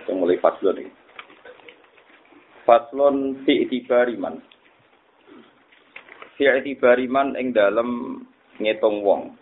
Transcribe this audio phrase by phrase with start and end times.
[0.00, 0.92] Kita mulai faslun ini.
[2.64, 4.40] Faslun fi itibari man.
[6.40, 8.24] Fi itibari man ing dalem
[8.56, 9.36] ngitung wong.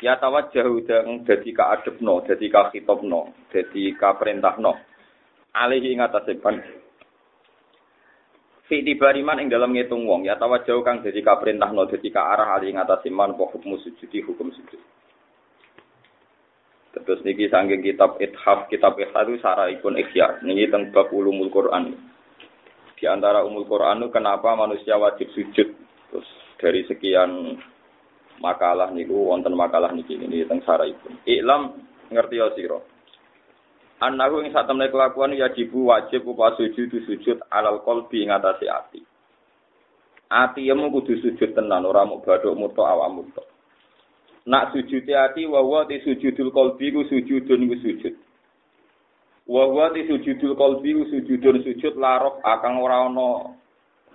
[0.00, 4.78] Ya tawajjahu dang dadi ka adepno, dadi ka khitobno, dadi ka perintahno.
[5.52, 6.56] Alihi ing atase ban.
[8.70, 12.30] Fi itibari man ing dalem ngitung wong, ya tawajjahu kang dadi ka perintahno, dadi ka
[12.30, 14.99] arah alihi ing atase hukum sujudi hukum sujud.
[17.04, 19.42] Terus niki sanggeng kitab Ithaf, kitab Ithaf itu
[19.78, 20.40] ipun ikhya.
[20.44, 21.96] Niki tentang bab ulumul Quran.
[22.96, 25.68] Di antara umul Quran itu kenapa manusia wajib sujud.
[26.12, 26.28] Terus
[26.60, 27.56] dari sekian
[28.40, 31.16] makalah niku wonten makalah niki ini tentang ipun.
[31.24, 31.80] Iklam
[32.12, 32.80] ngerti ya sira.
[34.00, 39.04] Annahu ing satemene kelakuan yajibu wajib upa sujud sujud alal qalbi ing atase ati.
[40.32, 43.49] Ati yemu kudu sujud tenan ora mung badhok muto awak muto.
[44.48, 48.14] Nak sujud hati wa ti sujudul qalbi ku sujudun ku sujud.
[49.44, 53.52] Wa wa ti sujudul qalbi ku sujudun sujud larok akang ora ana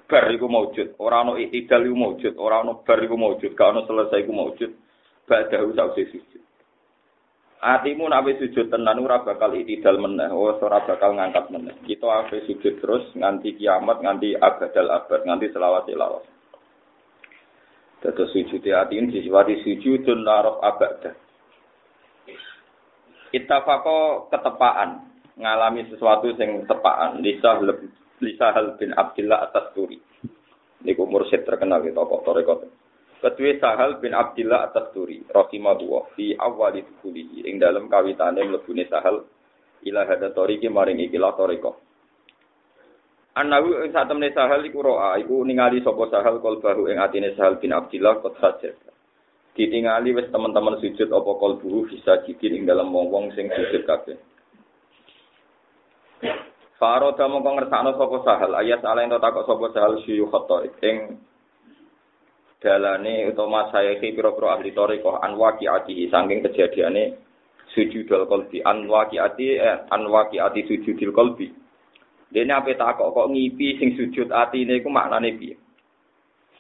[0.09, 3.82] bar iku maujud, ora ana iktidal iku maujud, ora ana bar iku maujud, gak ana
[3.86, 4.72] selesai iku maujud.
[5.26, 6.42] Badahu sause sujud.
[7.66, 11.73] Atimu nabi sujud tenan ora bakal iktidal meneh, ora bakal ngangkat meneh.
[11.86, 16.34] Kita ape sujud terus nganti kiamat, nganti abadal abad, nganti selawat selawat.
[18.06, 21.17] Dados sujud hati ini disifati sujudun narof abadah.
[23.34, 25.09] Ittafaqo ketepaan
[25.42, 27.58] ngalami sesuatu yang tepaan lisa
[28.22, 29.98] lisa hal bin Abdullah atas turi.
[30.86, 32.60] Niku mursyid terkenal gitu tokoh torekot.
[33.26, 39.26] Kedua Sahal bin Abdullah atas turi, rahimahullah fi awali dukuli, ing dalam kawitane mlebune Sahal
[39.82, 41.85] ila hada toriki maring ikilah torekot.
[43.36, 47.60] Anawi ing sak temne Sahal iku roa, iku ningali sapa Sahal bahu ing atine Sahal
[47.60, 48.80] bin Abdillah kot sajad.
[49.52, 54.16] Ditingali wis teman-teman sujud apa kalbuhu bisa jidin ing dalam wong-wong sing sujud kabeh.
[56.80, 61.20] Faro damo kong ngersakno sapa Sahal, ayat ala ento takok sapa Sahal syuyu khoto ing
[62.64, 67.20] dalane utawa ki pira-pira ahli thariqah anwaki atihi saking kejadiane
[67.76, 70.64] sujudul qalbi anwaki ati eh, anwaki ati
[71.12, 71.64] qalbi.
[72.33, 75.55] Dene ape takok kok ngipi sing sujud atine iku maknane piye?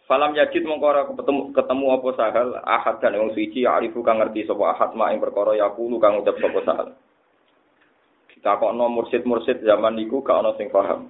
[0.05, 4.77] Falam yajid mongko ketemu ketemu apa sahal ahad dan wong suci arifu kang ngerti sapa
[4.77, 6.87] ahad mak ing perkara yaqulu kang ucap sapa sahal.
[8.29, 11.09] Ditakokno mursid-mursid zaman niku gak ana sing paham.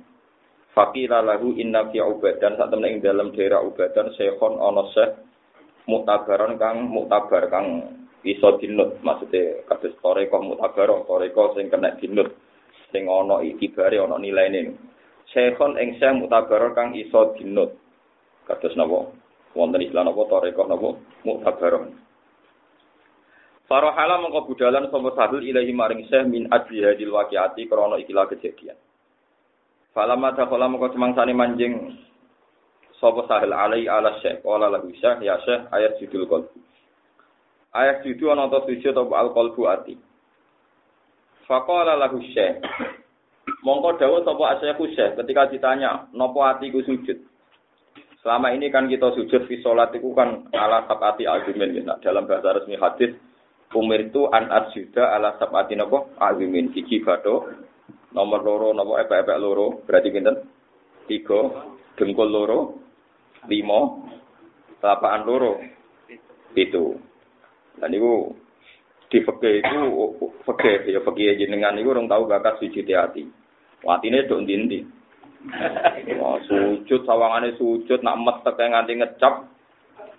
[0.72, 5.10] Fakira lahu inna fi ubadan sak temne ing dalam daerah ubadan sehon ana seh
[5.92, 12.32] mutabaron kang mutabar kang iso dinut maksudnya kados toreko mutabaro toreko sing kena dinut
[12.96, 14.80] sing ana itibare ana nilaine.
[15.36, 17.76] Syekhon ing syekh mutabar kang iso dinut.
[18.48, 19.12] Kados napa?
[19.52, 20.96] Wonten Islam napa tarekah napa?
[21.28, 21.92] Mutabar.
[23.68, 28.80] Farahala mengko budalan sapa sahul ilahi maring syekh min adli hadil waqiati krana ikilah kejadian.
[29.92, 32.00] Falama dakhala mengko semangsane manjing
[33.02, 36.58] sapa sahil alai ala syekh qala lahu syekh ya syekh ayat judul qalbu.
[37.74, 39.98] Ayat judul ana ta sujud apa al ati.
[41.46, 42.62] Faqala lahu syekh.
[43.62, 47.18] Mongko dawuh sapa asyikhu syekh ketika ditanya, "Napa atiku sujud?"
[48.26, 51.94] Selama ini kan kita sujud fi salat itu kan ala sabati argumen ya.
[52.02, 53.14] dalam bahasa resmi hadis
[53.78, 57.46] umir itu an asjuda ala sabati napa argumen iki bato
[58.18, 60.42] nomor loro napa epek-epek loro berarti pinten?
[61.06, 61.70] Tiga,
[62.02, 62.82] dengkul loro,
[63.46, 64.10] lima,
[64.82, 65.62] telapaan loro,
[66.58, 66.98] itu.
[67.78, 68.34] Dan itu
[69.16, 69.80] di fakih itu
[70.44, 73.24] fakih ya fakih jenengan itu orang tahu bakat sujud hati.
[73.80, 74.84] Watine dok ndi
[76.20, 79.48] Wah, sujud sawangane sujud nak metek nganti ngecap.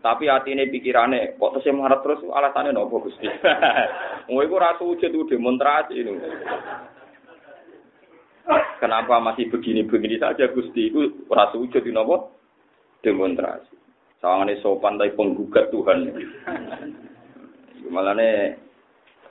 [0.01, 3.27] Tapi hati ini pikirannya kok terus marah terus alasannya nopo gusti?
[4.31, 6.15] Mau iku rasa sujud itu demonstrasi ini
[8.79, 10.95] kenapa masih begini begini saja gusti?
[10.95, 12.39] Itu rasa sujud itu nopo?
[13.03, 13.75] Demonstrasi.
[14.23, 16.07] Sawangannya sopan tapi penggugat Tuhan.
[17.93, 18.66] Malah nih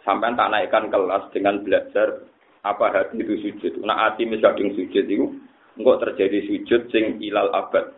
[0.05, 2.23] sampai tak naikkan kelas dengan belajar
[2.61, 3.81] apa hati itu sujud.
[3.85, 5.25] Nah hati misalnya sujud itu
[5.77, 7.93] enggak terjadi sujud sing ilal abad.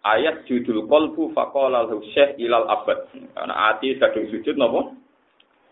[0.00, 3.08] Ayat judul kolbu fakolal syekh ilal abad.
[3.12, 4.96] Karena hati sedang sujud nopo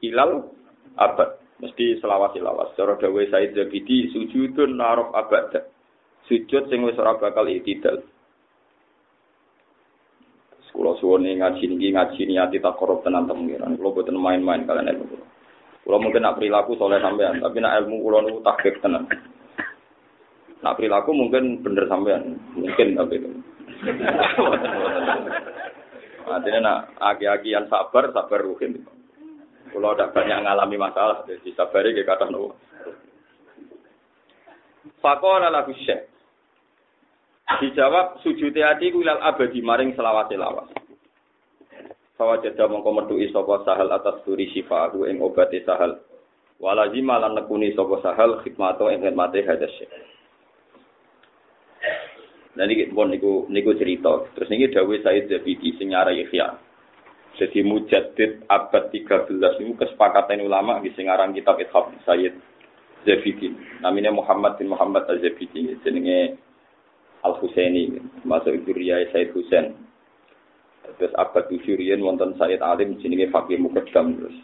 [0.05, 0.53] ilal
[0.97, 1.41] abad.
[1.59, 2.77] Mesti selawasi-lawas.
[2.79, 5.69] Cara dawuh Said Zabidi sujudun narok abad.
[6.29, 8.05] Sujud sing wis ora bakal itidal.
[10.69, 13.75] Kulo suwone ngaji niki ngaji niati tak korup tenan temengiran.
[13.75, 15.19] Kulo boten main-main kalian ilmu
[15.89, 19.09] Kulo mungkin nak perilaku soleh sampean, tapi nak ilmu kulo niku takbir tenan.
[20.61, 23.31] Nak perilaku mungkin bener sampean, mungkin tapi itu.
[26.29, 28.85] Artinya nak aki-aki yang sabar, sabar ruhin.
[29.73, 32.53] Kalau tidak banyak mengalami masalah, jadi sabari ke kata nopo.
[35.01, 36.05] Fakola lagu syekh.
[37.65, 40.69] Dijawab sujud hati ilal abadi maring selawat lawas.
[42.19, 46.03] Fawa jeda mongko mertui sapa sahal atas turi aku ing obati sahal.
[46.59, 49.71] Walazi malam nekuni sapa sahal khidmato ing khidmate hadas.
[52.59, 54.27] Nah niki pun niku niku cerita.
[54.35, 56.59] Terus niki dawuh Said Zabidi sing nyara Yahya.
[57.39, 62.35] Jadi mujaddid abad 13 itu kesepakatan ulama di singaran kitab Ithaf Sayyid
[63.07, 63.55] Zabidi.
[63.79, 65.79] Namanya Muhammad bin Muhammad Al-Zabidi.
[65.87, 66.35] Jenenge
[67.23, 67.95] Al-Husaini.
[68.27, 69.88] Masuk itu Riyai Sayyid Husain.
[70.97, 74.37] Terus abad 7 riyen wonten Sayyid Alim jenenge Fakih Mukaddam terus.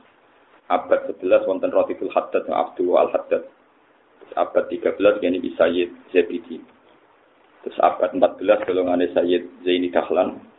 [0.68, 3.48] Abad 11 wonten Ratiful Haddad Abdul Al-Haddad.
[3.48, 6.60] Terus abad 13 gini di Sayyid Zabidi.
[7.64, 10.52] Terus abad 14 golongannya Sayyid Zaini Dahlan.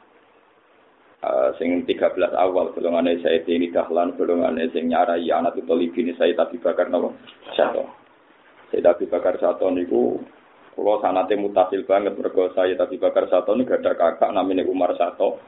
[1.25, 6.37] Uh, sing 13 awal golongannya saya ini dahlan golongannya sing nyarai anak itu ini saya
[6.37, 7.17] tapi bakar nopo
[7.57, 7.81] satu
[8.69, 10.21] saya tapi bakar satu niku
[10.77, 14.93] kalau sanate mutasil banget mergo saya tapi bakar satu ini gak ada kakak namanya Umar
[14.93, 15.41] satu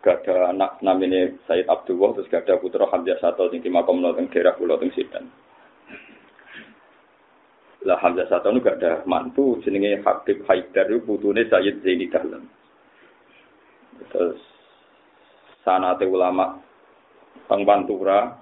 [0.00, 4.56] ada anak namanya Said Abdullah terus gak ada putra Hamzah satu sing nol teng daerah
[4.56, 5.28] pulau teng Sidan
[7.84, 12.44] lah Hamzah satu ini gak ada mantu jenenge Habib Haidar itu putune Sayyid Zaini Dahlan.
[14.12, 14.40] Terus
[15.64, 16.60] sanate ulama
[17.48, 18.36] Bang Pantura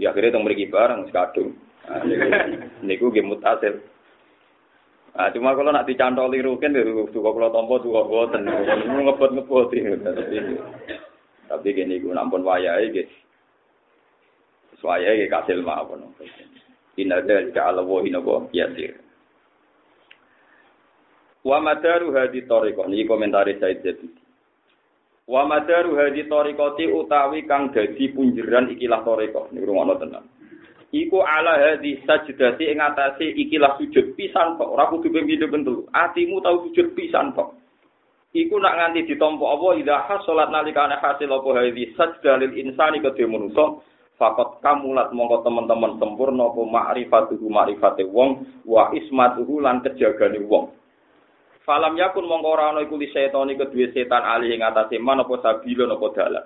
[0.00, 1.52] ya akhirnya tong mriki bareng sekadung.
[1.84, 2.24] Nah, niku
[2.88, 3.84] niku nggih mutasil
[5.14, 6.82] Nah, cuma kalau nak dicantoli rukin, ya
[7.14, 10.58] suka kalau tompo suka boten, ngebot ngebot tapi
[11.46, 13.14] tapi gini gue nampun wayai gitu,
[14.82, 16.02] wayai kasil maafun.
[16.98, 18.98] Inada jika Allah wahi nabo yasir.
[21.46, 24.18] Wa madaru hadi toriko, ini komentari Said Jadidi.
[25.30, 29.52] Wa madaru hadi torikoti utawi kang dadi punjeran ikilah toriko.
[29.52, 30.26] Ini rumah tenang.
[30.94, 34.78] Iku ala hadi sajdati ing atase ikilah sujud pisan kok.
[34.78, 35.90] Ora kudu ping pindho bentul.
[35.90, 37.58] Atimu tau sujud pisan kok.
[38.30, 43.82] Iku nak nganti ditampa apa idza hasolat nalikane hasil apa hadi sajdalil insani kedhe manusa
[44.18, 50.70] fakot kamulat mongko teman-teman sempurna apa ma'rifatuhu ma'rifate wong wa ismatuhu lan kejagane wong.
[51.66, 55.22] Falam yakun mongko ora ana iku li setan iku duwe setan alih ing atase man
[55.26, 56.44] apa sabila apa dalan.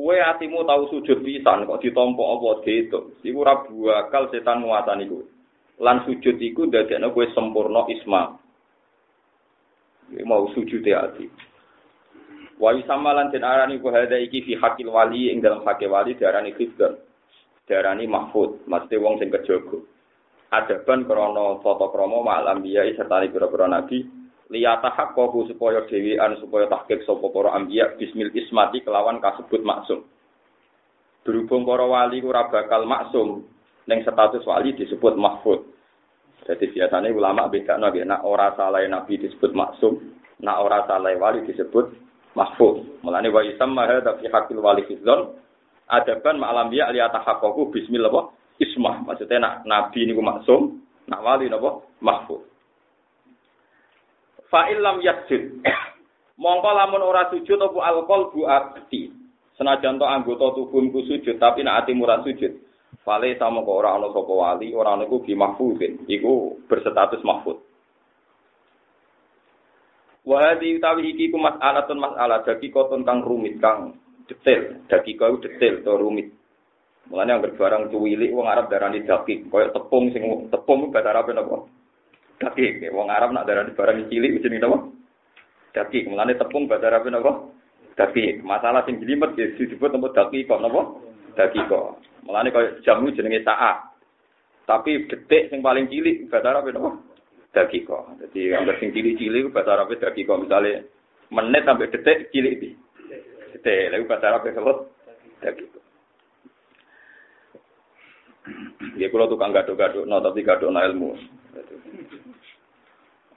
[0.00, 3.20] Kue atimu tahu sujud pisan kok ditompo apa gitu.
[3.20, 5.28] Iku ora bakal setan nguasani kowe.
[5.76, 8.32] Lan sujud iku dadekno kowe sempurna isma.
[10.08, 11.28] Iku mau sujud ya ati.
[12.56, 16.16] Wa sama lan den arani ku hada iki fi hakil wali ing dalam hakil wali
[16.16, 16.96] diarani khifdan.
[17.68, 19.84] Diarani mahfud, mesti wong sing kejaga
[20.50, 24.02] adaban krana tata krama malam biya serta pira-pira nabi
[24.50, 30.02] liyata haqqahu supaya dhewean supaya tahqiq sapa para anbiya bismil ismati kelawan kasebut maksum.
[31.22, 33.46] Berhubung para wali ora bakal maksum
[33.86, 35.62] ning status wali disebut mahfud.
[36.50, 40.02] Jadi biasanya ulama beda nabi nak ora salah nabi disebut maksum
[40.42, 41.86] nak ora salah wali disebut
[42.34, 43.06] mahfud.
[43.06, 45.38] Mulane wa isamma hadza fi haqqil wali fidzon
[45.86, 49.06] adaban ma'alam biya liyata haqqahu bismillah ismah.
[49.06, 51.86] Maksudnya nak nabi niku maksum, nak wali napa?
[52.02, 52.49] Mahfuz.
[54.50, 55.62] Fa illam yasjud.
[56.42, 59.14] Mongko lamun ora sujud apa alqol bu ati.
[59.54, 62.58] Senajan to anggota tubuhku sujud tapi nak ati murah sujud.
[63.06, 66.04] Fale sama kok ora ana sapa wali, ora ana iku bi mahfuzin.
[66.10, 67.62] Iku berstatus mahfuz.
[70.26, 73.96] Wa hadhi utawi iki ku mas'alatun mas'alah dadi koton kang rumit kang
[74.28, 76.28] detail, dadi kau detail to rumit.
[77.08, 81.66] Mulane yang barang cuwilik wong Arab darani daging, koyo tepung sing tepung bahasa Arab napa?
[82.40, 82.88] Daging.
[82.96, 84.88] Wong Arab nak darani barang cilik jenenge napa?
[85.76, 86.08] Daging.
[86.08, 87.52] Mulane tepung bahasa Arab napa?
[88.00, 88.40] Daging.
[88.40, 90.80] Masalah sing jelimet ya disebut napa daging kok napa?
[91.36, 92.00] Daging kok.
[92.24, 93.92] Mulane koyo jamu jenenge saat.
[94.64, 96.90] Tapi detik sing paling cilik bahasa Arab napa?
[97.52, 98.04] Daging kok.
[98.24, 100.88] Jadi yang sing cilik-cilik bahasa Arab daging kok misale
[101.28, 102.70] menit sampai detik cilik iki.
[103.52, 104.72] Detik, lalu bahasa Arab napa?
[105.44, 105.84] Daging kok.
[108.96, 111.12] Ya kalau tukang gaduk-gaduk, no, tapi gaduk no ilmu.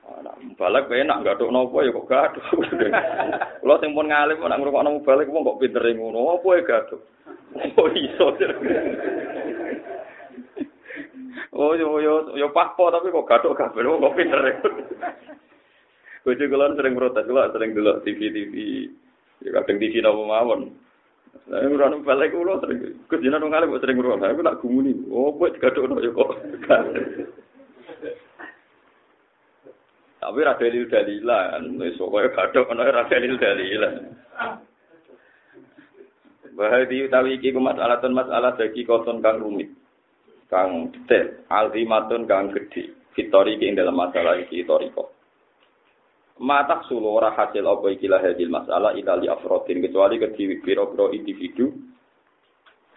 [0.03, 2.43] Nah, balik enak gaduk nopo ya kok gaduk.
[2.43, 7.01] Kalau sing pun ngalim nak ngrungokno balik wong kok pinter ngono, apa ya gaduk.
[7.79, 8.27] Oh iso.
[11.53, 14.41] Oh yo yo yo pakpo tapi kok gathuk kabeh kok pinter.
[16.23, 18.55] Bojo kula sering protes, kula sering delok TV-TV.
[19.43, 20.71] Ya kadang TV napa mawon.
[21.51, 22.95] Saya ora nang balik kula sering.
[23.07, 24.25] Jenengan nang kok sering ngrungokno.
[24.31, 24.91] Aku nak gumuni.
[25.11, 26.31] Oh, kok gathukno yo kok.
[30.23, 33.95] Tapi ra dalil dalilan, wis pokoke gathuk ana ra dalil dalilan.
[36.55, 39.67] Bahadi utawi iki ku masalah masalah dagi koton kang rumit.
[40.53, 42.93] kang detail, alzimatun kang gede.
[43.17, 45.09] Fitori ing dalam masalah iki toriko.
[46.41, 51.69] Matak sulu ora hasil apa iki lah hadil masalah itali afrodin kecuali ke biro-biro individu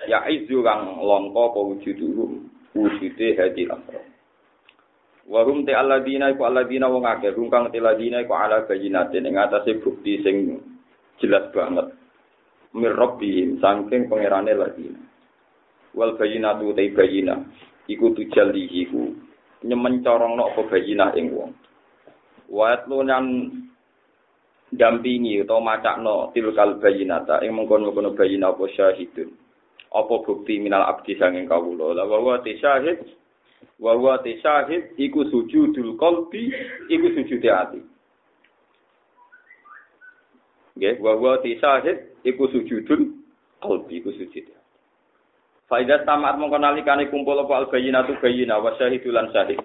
[0.08, 4.05] ya izu kang longko apa wujuduhum wujude hadil afrod.
[5.26, 9.82] Wahum te alladina iku alladina wong akeh hum kang alladina iku ala bayinatin ing atase
[9.82, 10.62] bukti sing
[11.18, 11.90] jelas banget.
[12.76, 15.06] Mir rabbihim saking pangerane ladina.
[15.96, 17.40] wal bayinatu te bayina
[17.88, 19.16] iku tujallihi ku
[19.64, 21.56] nyemen corongno apa bayina ing wong
[22.52, 23.48] wa atlunan
[24.68, 29.32] dampingi utawa macakno tilkal bayinata ing mengkono-kono bayina apa syahidun
[29.88, 33.00] apa bukti minal abdi sanging kawula la wa syahid
[33.80, 34.36] wa wa te
[34.96, 36.52] iku sujudul qalbi
[36.88, 37.80] iku sujude ati
[40.76, 41.54] nggih wa wa te
[42.24, 43.12] iku sujudul
[43.60, 44.56] qalbi iku sujude
[45.66, 49.58] Faidah tamat mongko nalikane kumpul apa al bayyinatu bayyina wa syahidulan syahid.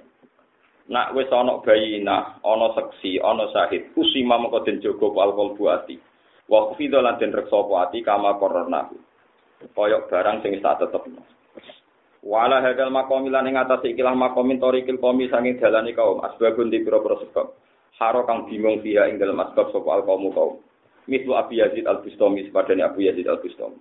[0.89, 6.01] Nak wis ana bayyina, ana seksi, ana syahid, usima mongko den jaga al qalbu ati.
[6.49, 8.89] Wa khufidha lan den reksa apa ati kama korona.
[9.77, 11.05] Kaya barang sing tak tetep.
[12.21, 16.21] Wala hadal makom lan ing atas ikilah makomin torikil komi sanging dalane kaum.
[16.21, 17.49] Asbabun di pira-pira sebab.
[17.97, 20.61] Haro kang bingung dia ing dalam asbab sapa al kaum kaum.
[21.09, 23.77] Mislu Abi Yazid al-Bustami sepadane Abu Yazid al-Bustami.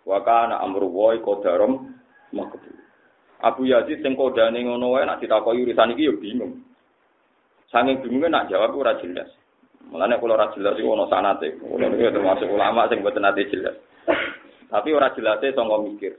[0.00, 1.92] wa kana amru wa qadarum
[2.32, 2.76] makbul.
[3.40, 6.60] Abu Yazid sing kodane ngono wae nak ditakoki urusan iki yo bingung.
[7.72, 9.32] Saking bingunge nak jawab ora jelas.
[9.88, 11.56] Mulane kula ora jelas iku ono sanate.
[11.56, 13.76] Kula niku termasuk ulama sing boten ate jelas.
[14.68, 16.12] Tapi ora jelase sangka mikir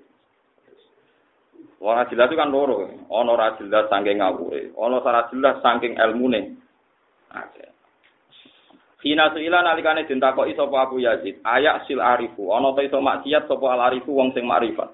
[1.82, 6.62] Ora jelas itu kan loro, ono ora jelas saking ngawure, ono ora jelas saking ilmune.
[7.34, 7.66] Oke.
[9.02, 13.66] Hina suila nalikane ditakoki sapa Abu Yazid, ayak sil arifu, ana ta iso maksiat sapa
[13.74, 14.94] al arifu wong sing makrifat.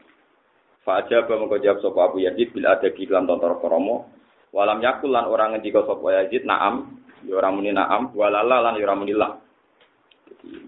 [0.88, 4.08] Fajar mengko jawab sapa Abu Yazid bil ada di lan tontor kromo,
[4.56, 8.88] walam yakul lan orang ngendika sapa Yazid naam, ya ora muni naam, walala lan ya
[8.88, 9.36] ora muni la.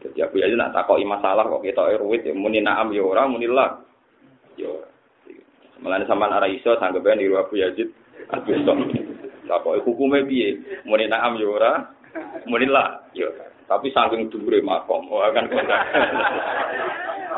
[0.04, 3.48] Jadi Abu Yazid nak takoki masalah kok ketoke ruwit ya muni naam ya ora muni
[3.48, 3.80] la.
[4.60, 4.68] Ya
[5.80, 7.92] Mulane sampean ora iso sanggepe niru Abu Yazid
[8.30, 8.54] Abu
[9.50, 10.62] Takoki hukume piye?
[10.86, 11.74] Muni naam ya ora,
[12.46, 13.30] Munilah, yo.
[13.70, 15.78] Tapi saking dhuwure makom, oh akan kota.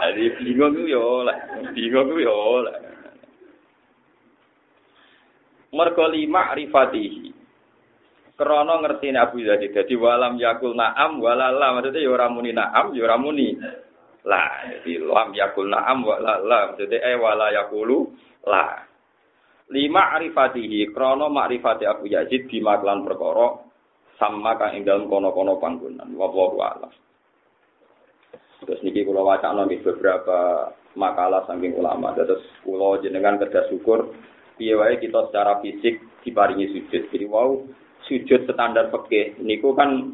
[0.01, 1.38] Jadi bingung ku yo oleh,
[1.75, 2.75] bingung ku yo oleh.
[5.75, 7.31] Mergo lima rifatihi.
[8.39, 13.05] Krana ngertine Abu Yazid dadi walam yakul na'am walala maksudnya ya ora muni na'am ya
[13.05, 13.53] ora muni
[14.25, 18.10] la jadi lam yakul na'am walala maksudnya eh wala yakulu
[18.48, 18.88] la.
[19.71, 23.63] Lima arifatihi krana makrifati Abu Yazid di maklan perkara
[24.19, 26.12] sama kang ing dalem kono-kono panggonan.
[26.13, 26.91] Wallahu a'lam.
[28.62, 32.13] Terus niki kula wacana nggih beberapa makalah saking ulama.
[32.13, 34.13] Terus kula jenengan kerja syukur
[34.60, 37.10] piye wae kita secara fisik diparingi sujud.
[37.10, 37.63] Jadi wow
[38.05, 40.13] sujud standar peke niku kan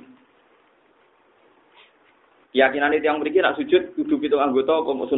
[2.55, 5.09] keyakinan itu yang berikin nak sujud kudu itu anggota apa mau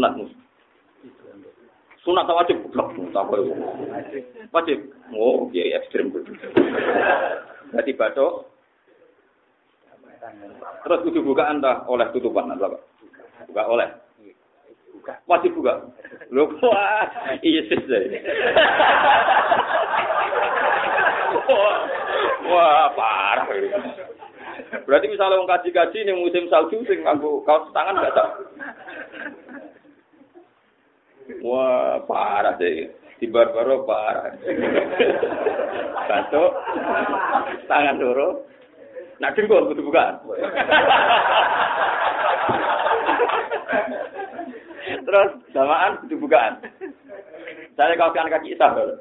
[2.10, 3.38] sunat atau wajib blok apa
[4.50, 4.82] wajib
[5.14, 6.10] oh iya ekstrim
[7.70, 8.50] berarti batok
[10.84, 12.82] Terus kudu buka anda oleh tutupan pak.
[13.50, 13.88] Buka oleh.
[14.96, 15.14] Buka.
[15.28, 15.80] Wajib buka.
[16.32, 16.44] Lho
[17.40, 17.80] iya sih.
[22.50, 23.48] Wah, parah.
[24.86, 28.30] Berarti misalnya orang kaji-kaji nih musim salju sing nganggo kaos tangan enggak tak?
[31.46, 32.90] Wah, parah deh.
[33.20, 34.34] Di barbaro parah.
[36.10, 36.44] Satu,
[37.68, 38.50] tangan dulu,
[39.20, 40.16] Nak jengkol kudu bukaan.
[45.04, 46.64] Terus samaan kudu bukaan.
[47.76, 48.96] Saya kau kan kaki isah dulu.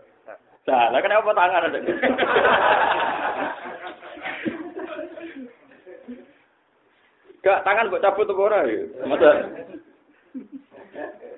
[0.67, 1.79] Salah kenapa tangan ada?
[7.39, 8.83] Gak tangan buat cabut tuh orang ya.
[9.07, 9.31] Masa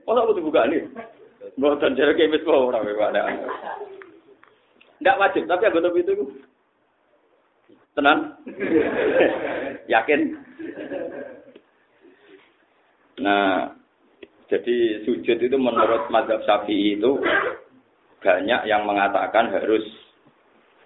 [0.04, 0.82] Masa butuh buka nih?
[1.56, 3.22] Bukan jadi kemis orang ada.
[5.00, 6.14] Tidak wajib, tapi anggota itu
[7.96, 8.38] Tenan?
[9.92, 10.20] Yakin?
[13.20, 13.74] Nah,
[14.48, 17.18] jadi sujud itu menurut madhab syafi'i itu
[18.20, 19.82] banyak yang mengatakan harus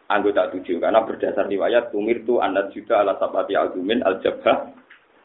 [0.09, 4.73] anggota tujuh karena berdasar riwayat umir tu anak juga ala sabati agumin al jabha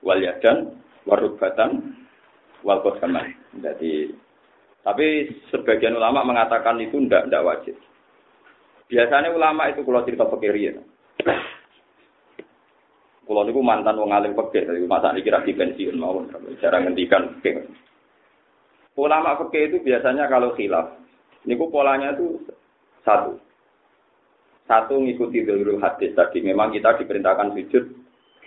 [0.04, 0.76] wal yadan
[1.08, 1.96] warubatan
[2.64, 3.39] wal kosaman.
[3.58, 4.14] Jadi
[4.86, 7.76] tapi sebagian ulama mengatakan itu tidak tidak wajib.
[8.90, 10.74] Biasanya ulama itu kalau cerita ya.
[13.30, 16.18] Kalau niku mantan wong alim fikih, dari masa ini kira di pensiun mau
[16.58, 17.70] cara ngendikan fikih.
[18.98, 20.98] Ulama fikih itu biasanya kalau khilaf,
[21.46, 22.42] niku polanya itu
[23.06, 23.38] satu.
[24.66, 27.84] Satu ngikuti dulu hadis tadi, memang kita diperintahkan sujud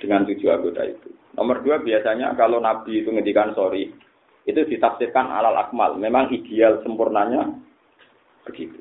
[0.03, 1.15] dengan tujuh anggota itu.
[1.39, 3.95] Nomor dua biasanya kalau Nabi itu ngendikan sorry,
[4.43, 5.95] itu ditafsirkan alal akmal.
[5.95, 7.51] Memang ideal sempurnanya
[8.47, 8.79] begitu.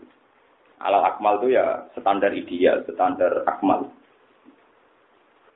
[0.81, 3.93] Alal akmal itu ya standar ideal, standar akmal.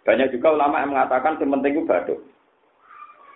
[0.06, 2.20] Banyak juga ulama yang mengatakan yang penting itu baduk.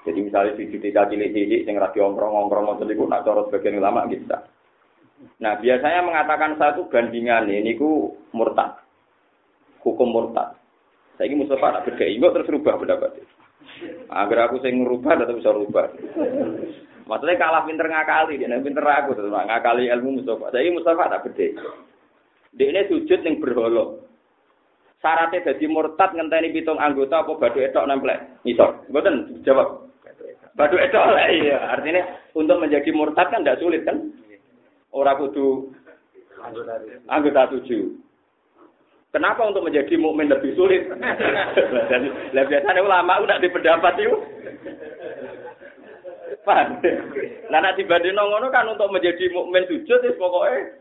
[0.06, 3.82] Jadi misalnya di tiga cilik cilik yang radio ongkrong ongkrong ngotot itu nak corot sebagian
[3.82, 4.48] ulama bisa.
[5.44, 8.80] Nah biasanya mengatakan satu bandingan ini ku murtad,
[9.84, 10.56] hukum murtad.
[11.20, 13.20] Saya ini Mustafa tak beda, terus rubah pendapat
[14.12, 15.88] Agar aku saya ngerubah, tetap bisa rubah.
[17.10, 20.54] Maksudnya kalah pinter ngakali, dia pinter aku, tetap ngakali ilmu Mustafa.
[20.54, 21.48] Ini Mustafa tak beda.
[22.54, 24.10] Dia ini sujud yang berholok
[25.00, 28.12] syaratnya jadi murtad ngenteni pitung anggota apa badu etok nempel
[28.44, 28.88] ngisor.
[28.92, 29.44] Mboten?
[29.48, 29.88] Jawab.
[30.56, 31.04] Badu etok.
[31.16, 32.04] Lah iya artinya
[32.36, 34.12] untuk menjadi murtad kan tidak sulit kan?
[34.92, 35.72] Orang kudu
[37.08, 37.96] anggota tujuh
[39.10, 40.86] kenapa untuk menjadi mukmin lebih sulit
[41.89, 42.01] dan
[42.34, 44.18] biasanya ulama udah dipendapat itu
[46.46, 46.80] paham
[47.50, 50.78] nah nanti dibanding ngono kan untuk menjadi mukmin sujud itu pokoknya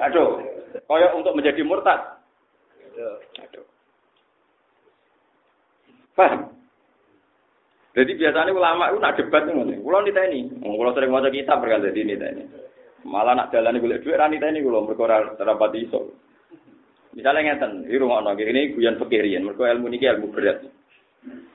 [0.00, 0.40] aduh
[0.86, 2.16] koyok untuk menjadi murtad
[2.96, 3.66] Aduh.
[6.16, 6.48] Paham?
[7.96, 11.92] Jadi biasanya ulama itu nak debat nih, Kulo nita ini, kulo sering baca kitab berkali
[11.96, 12.44] ini nita ini.
[13.08, 16.12] Malah nak jalan gue duit rani nita ini kulo berkoral terapat iso.
[17.16, 20.60] Misalnya ngeten, di rumah nongki ini guyon pikirian, mereka ilmu ini ilmu berat.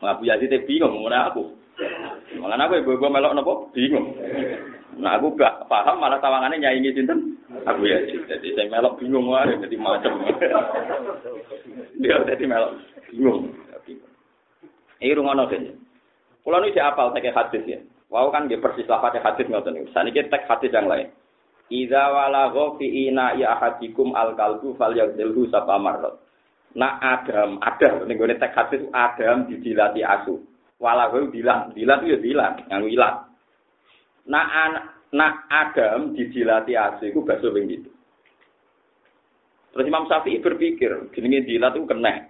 [0.02, 1.54] Ngaku ya sih bingung, mana aku.
[2.42, 4.18] Malah aku ibu ibu melok nopo bingung.
[4.98, 7.38] Nah aku gak paham malah tawangannya nyanyi cinten.
[7.70, 10.26] Aku ya, jadi saya melok bingung wae, jadi macam.
[12.02, 12.72] Dia jadi melok
[13.14, 13.54] bingung.
[14.98, 15.78] Ini rumah nongki.
[16.42, 17.80] Kalau ini apal pakai hadis ya.
[18.10, 19.88] Wow kan dia persis lafaznya hadis ngoten niku.
[19.96, 21.08] Saniki tek hadis yang lain.
[21.72, 26.20] Idza walagha fi ina ya ahadikum al kalbu falyadzilhu sapa marrat.
[26.76, 30.44] Nak Adam, Adam ning gone tek hadis Adam didilati asu.
[30.84, 33.16] Walagha dilat, dilat ya dilat, nganggo ilat.
[34.28, 34.48] Nak
[35.16, 37.92] nak Adam didilati asu iku bakso ping gitu.
[39.72, 42.28] Terus Imam Syafi'i berpikir, jenenge dilat itu kena.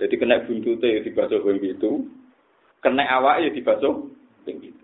[0.00, 2.08] Jadi kena buntute di bakso ping gitu
[2.78, 4.06] kena awak ya dibasuh
[4.46, 4.77] ping itu.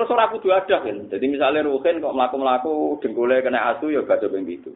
[0.00, 0.96] Terus ora kudu ada kan.
[1.12, 4.72] Jadi misalnya Ruhin kok mlaku-mlaku dengkule kena asu ya basuh ping itu.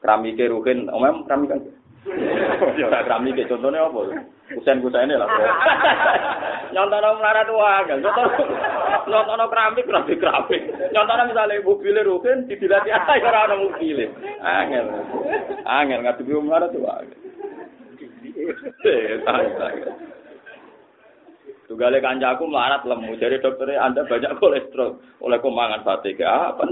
[0.00, 1.60] Keramike Ruhin, omem keramik kan.
[2.80, 4.24] Ya ora keramike contohnya apa?
[4.56, 5.28] Kusen-kusene lah.
[6.72, 8.12] Nyontono melarat wae, contoh
[9.04, 10.62] nyontono keramik keramik keramik.
[10.96, 14.00] Nyontono misalnya mobil Ruhin didilati ae ora ana mobil.
[14.40, 14.86] Angel.
[15.68, 17.04] Angel ngadepi melarat wae.
[18.88, 19.20] Eh,
[21.68, 23.12] Tugale kancaku melarat lemu.
[23.20, 25.20] Jadi dokternya Anda banyak kolesterol.
[25.20, 26.64] Oleh kemangan sate ke apa?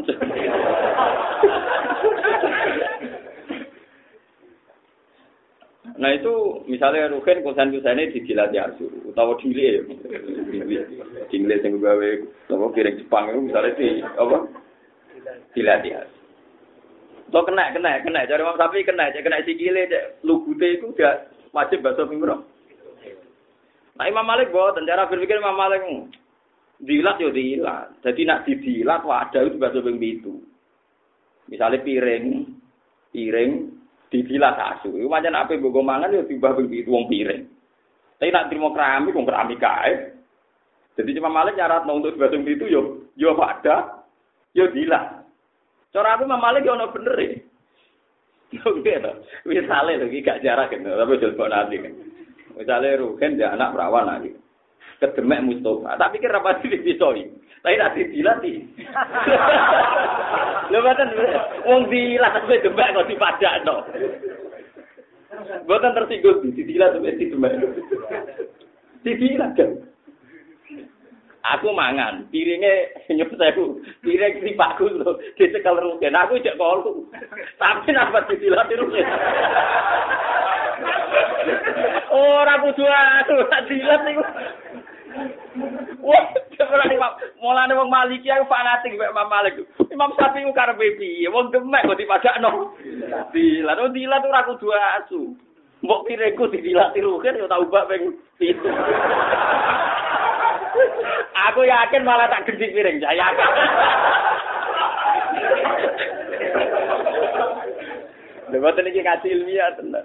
[5.97, 9.81] Nah itu misalnya Ruhin kusan ini dijilat ya suruh, utawa dile,
[11.33, 12.11] dile yang gawe,
[12.53, 14.45] piring Jepang itu misalnya di apa?
[15.57, 16.05] Dilat ya.
[17.33, 19.89] Tuh kena kena kena, cari orang sapi kena, kena sikile,
[20.21, 22.45] lugute itu udah wajib bahasa pinggir.
[23.97, 25.83] Nah Imam Malik buat cara berpikir Imam Malik
[26.81, 27.97] dilat yo dilat.
[28.05, 30.35] Jadi nak didilat wadah itu bahasa ping itu.
[31.49, 32.25] Misalnya piring,
[33.15, 33.51] piring
[34.13, 34.93] didilat asu.
[34.93, 37.49] Itu macam apa bogo mangan yo tiba ping itu wong piring.
[38.17, 40.13] Tapi nak terima keramik wong keramik kae.
[40.97, 44.05] Jadi Imam Malik nyarat untuk bahasa itu yo yo wadah
[44.53, 45.25] yo dilat.
[45.93, 47.31] Cara aku Imam Malik yo ono bener e.
[49.49, 51.77] Misalnya lagi gak jarak gitu, tapi jelbok nanti.
[52.57, 54.33] Misalnya Ruhen dia anak perawan lagi.
[54.97, 56.01] Kedemek Mustafa.
[56.01, 57.29] Tak pikir apa sih dipisoi.
[57.61, 58.57] Tapi nanti dilatih.
[60.73, 61.09] Lho mboten
[61.69, 63.77] wong dilat sampe demek kok dipadakno.
[65.69, 67.53] Mboten tersinggung didilat sampe didemek.
[69.05, 69.71] Didilat kan.
[71.47, 77.07] Aku mangan, piringnya senyum sewu, piring kripakku lho, dicekel rugen, aku ijek kolu.
[77.55, 79.07] Tapi napa didilat rugen.
[82.17, 84.23] Ora kudu aku tak dilat niku.
[86.01, 86.25] Wah,
[86.61, 86.85] ora
[87.41, 89.61] Mulane wong Maliki aku fanatik mek Imam Malik.
[89.93, 91.29] Imam Syafi'i ku karepe piye?
[91.29, 92.73] Wong demek kok dipadakno.
[93.33, 95.37] Dilat, oh dilat ora kudu asu.
[95.85, 98.69] Mbok pireku didilati rugen ya tau bak ping pitu.
[101.53, 103.49] Aku yakin malah tak gendhi piring, saya yakin.
[108.47, 110.05] Lha boten iki kasih ilmiah tenan.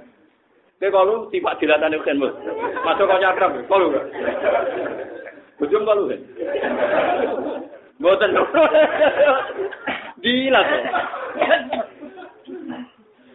[0.82, 2.34] Kowe kalau sifat dilatane rugen, Mas.
[2.82, 4.06] Masuk kok nyakrab, kalau enggak.
[5.62, 6.22] Bujung kalau kan?
[8.02, 8.34] Boten.
[10.26, 10.82] Gila tuh.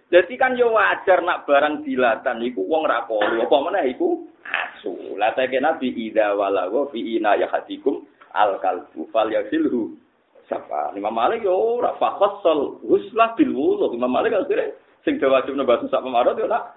[0.07, 3.43] Jadi kan yo wajar nak barang dilatan iku wong ra kolu.
[3.43, 5.15] Apa meneh iku asu.
[5.19, 9.99] Lah teke Nabi ida walawa fi ina yahatikum al kalbu fal yasilhu.
[10.47, 10.95] Sapa?
[10.95, 13.91] Imam Malik yo ora fakhassal huslah bil wudu.
[13.95, 16.76] Imam Malik akhirnya sing wajib nembatu sak pemarot yo nak.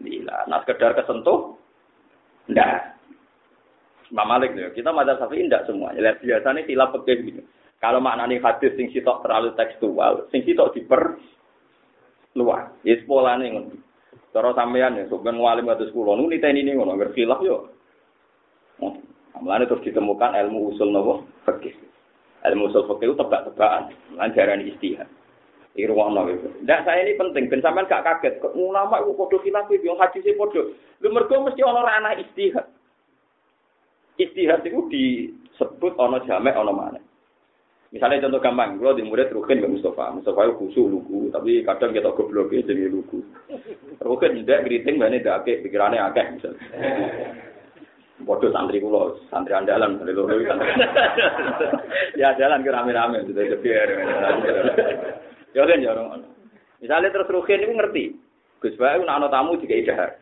[0.00, 1.56] Gila, nah sekedar kesentuh.
[2.52, 2.96] Ndak.
[4.12, 5.98] Imam Malik nih, kita madzhab Syafi'i tidak semuanya.
[5.98, 7.42] Lihat biasanya silap pekeh gitu.
[7.82, 11.18] Kalau maknanya hadis sing sitok terlalu tekstual, sing sitok diper
[12.38, 12.72] luar.
[12.86, 13.76] Ya sekolah nih ngono.
[14.30, 17.72] Cara sampean ya, sampean ngalim kados kula nu niteni ini ngono, agar khilaf yo.
[19.36, 21.74] Mulane terus ditemukan ilmu usul nopo fikih.
[22.46, 25.08] Ilmu usul fikih itu tebak-tebakan, lanjaran istihad.
[25.76, 26.48] Irwono itu.
[26.64, 28.40] Ndak saya ini penting, ben sampean gak kaget.
[28.56, 30.72] Ulama itu podo khilaf yo hadise podo.
[31.04, 32.66] Lu mergo mesti ana ranah istihad.
[34.16, 37.00] istihad itu disebut ono jamek ono mana.
[37.92, 41.94] Misalnya contoh gampang, kalau di murid Rukin ke Mustafa, Mustafa itu khusus lugu, tapi kadang
[41.94, 43.22] kita goblok jadi lugu.
[44.02, 46.60] Rukin tidak keriting, banyak tidak akeh, pikirannya akeh misalnya.
[48.26, 50.34] Bodoh santri kulo, santri andalan, santri loro
[52.20, 53.88] Ya jalan ke rame-rame, sudah kebiar.
[55.56, 56.28] Ya kan ya orang.
[56.84, 58.04] Misalnya terus rugen itu ngerti.
[58.60, 60.20] Gus bae nek ana tamu dikai dahar.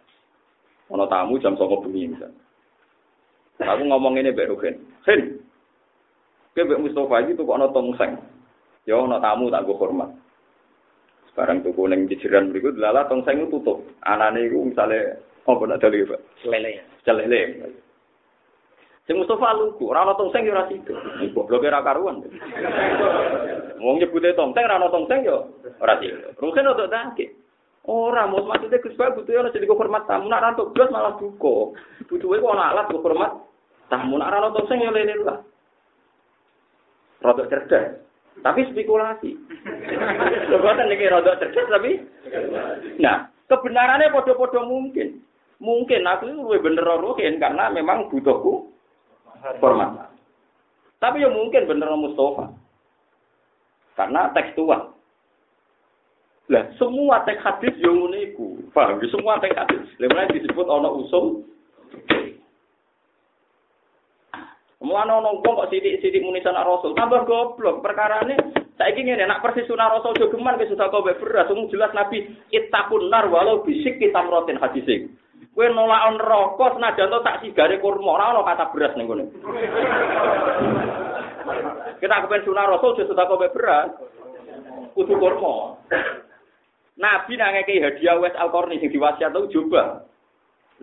[0.87, 2.31] Ana tamu jam sapa bengi misal.
[3.59, 4.79] Aku ngomong ini mbek rugen.
[5.03, 5.43] Sin.
[6.55, 8.15] Ke mbek Mustofa iki tuku ana tongseng.
[8.87, 10.15] Ya ana tamu tak gue hormat.
[11.35, 13.83] Sekarang tuku ning jejeran mriku lala tongseng itu tutup.
[14.07, 16.47] Anane iku misale apa nak dalih, Pak?
[16.47, 16.79] Lele.
[17.03, 17.41] Celele.
[19.05, 20.97] Sing Mustafa lugu, ora ana tongseng ora sido.
[21.37, 22.25] Gobloke ra karuan.
[23.77, 25.45] Wong nyebute tongseng ora ana tongseng ya
[25.77, 26.33] ora sido.
[26.41, 27.21] Rugen untuk tak.
[27.85, 31.77] Ora, mau maksudnya Gus Bayu butuh ana jadi hormat tamu, nak rantuk blas malah duka.
[32.09, 33.45] Butuhe kok ana alat hormat
[33.93, 35.45] tamu, nak rantuk tong sing ya lele lah.
[37.21, 38.01] Rodok cerdas.
[38.41, 39.37] Tapi spekulasi.
[40.49, 42.01] Lho boten niki rodok cerdas tapi
[43.05, 45.21] Nah, kebenarannya podo-podo mungkin.
[45.61, 48.74] Mungkin aku lebih bener mungkin karena memang butuhku
[49.61, 50.11] hormat.
[50.99, 52.57] Tapi ya mungkin bener Mustafa.
[53.95, 54.97] Karena tekstual.
[56.53, 58.61] Lah, semua teks hadis yang iku.
[58.77, 59.01] Paham?
[59.09, 59.85] Semua teks hadis.
[59.97, 61.45] Lha disebut ana usul.
[64.85, 67.81] Mulane ana wong kok sithik-sithik muni sanak Rasul, tambah goblok.
[67.81, 68.37] Perkarane
[68.77, 73.33] saiki ngene, nek persis sunah Rasul jogeman ke sudah beras, wong jelas Nabi ittaqun nar
[73.33, 75.09] walau bisik kita merotin hadis
[75.55, 79.25] Kowe nolak neraka senajan to tak sigare kurma, ora ana kata beras ning kono.
[82.03, 83.95] Kita kepen sunah Rasul sudah kowe beras.
[84.99, 85.79] Kudu kurma.
[86.95, 90.07] Nabi nang ngekei hadiah wes al-Qarni sing diwasiat tau coba.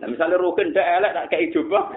[0.00, 1.92] Nah misalnya Ruhin ndak elek tak kei coba.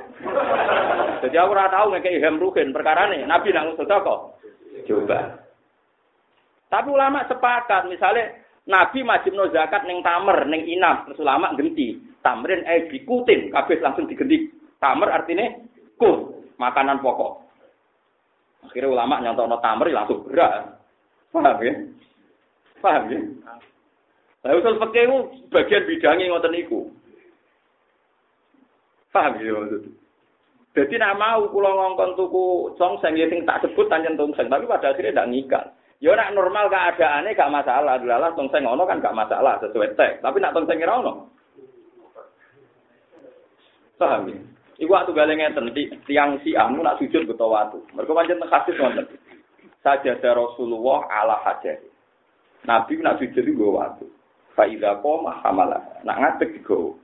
[1.23, 3.27] Jadi aku ora tau ngekei hem Ruhin perkara nih.
[3.27, 4.19] Nabi nang sedekah.
[4.87, 5.19] Coba.
[6.71, 8.35] Tapi ulama sepakat misalnya
[8.67, 11.99] Nabi wajib no zakat ning tamer ning inam terus ulama genti.
[12.25, 14.49] Tamrin eh dikutin kabeh langsung digenti.
[14.81, 15.45] Tamer artinya
[16.01, 17.45] kut makanan pokok.
[18.65, 20.73] Akhirnya ulama nyontono tamer langsung berat.
[21.29, 21.73] Paham ya?
[22.81, 23.19] Paham ya?
[24.41, 25.05] Lah usul fikih
[25.53, 26.89] bagian bidangnya ngoten niku.
[29.13, 29.85] Paham ya maksud.
[30.75, 34.91] Jadi nak mau kula ngongkon tuku songseng ya sing tak sebut tanjen tongseng, tapi pada
[34.91, 35.65] akhirnya tidak ngikal.
[36.03, 40.19] Ya nak normal keadaannya gak masalah, adalah tongseng ono kan gak masalah sesuai teks.
[40.19, 41.34] Tapi nak tongseng ora ono.
[43.95, 44.39] Paham ya?
[44.75, 45.71] Iku waktu galeng ngeten
[46.03, 47.79] tiang si anu nak sujud beto watu.
[47.95, 49.07] Mergo pancen hadis wonten.
[49.79, 51.79] Sajadah Rasulullah ala hajah.
[52.67, 54.03] Nabi nak sujud iku watu.
[54.51, 55.79] Faiza koma hamalah.
[56.03, 56.99] Nak ngadeg digo.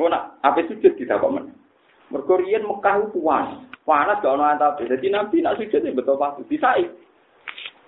[0.00, 1.52] Ngono nak apa sujud ditakok men.
[2.08, 3.60] Mergo riyen Mekah ku panas.
[3.84, 4.80] Panas gak ono.
[4.80, 6.88] Jadi Nabi nak sujud betul waktu disai.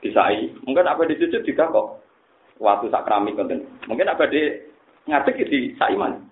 [0.05, 0.53] Disai.
[0.69, 2.05] Mungkin apa di sujud kok
[2.61, 3.65] Waktu sak keramik konten.
[3.89, 4.53] Mungkin apa di
[5.09, 6.24] ngadeg di sai man.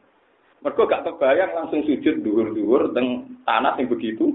[0.63, 4.31] Mergo gak kebayang langsung sujud dhuwur-dhuwur teng tanah yang begitu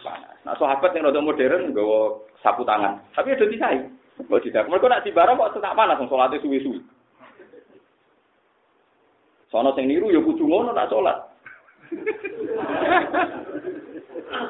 [0.00, 0.32] panas.
[0.48, 2.96] Nah sahabat yang rada modern nggawa sapu tangan.
[3.12, 3.84] Tapi udah disai.
[4.24, 4.68] Kok tidak.
[4.72, 6.80] Mergo nak di barang kok tetap panas salate suwi-suwi.
[9.52, 11.18] Sono sing niru ya kudu ngono nak salat.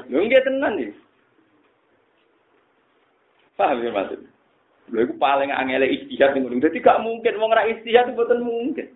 [0.07, 0.95] Lho nggih tenan iki.
[3.59, 4.21] Paham ya maksud?
[4.95, 6.61] Lha iku paling angel istihad ngono.
[6.61, 8.87] Dadi gak mungkin wong ra istihad itu mboten mungkin.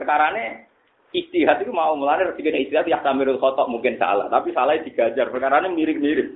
[0.00, 0.64] Perkarane
[1.12, 5.28] istihad itu mau mulane rezeki istihad ya tamirul khotok mungkin salah, tapi salah digajar.
[5.28, 6.32] Perkarane mirip-mirip.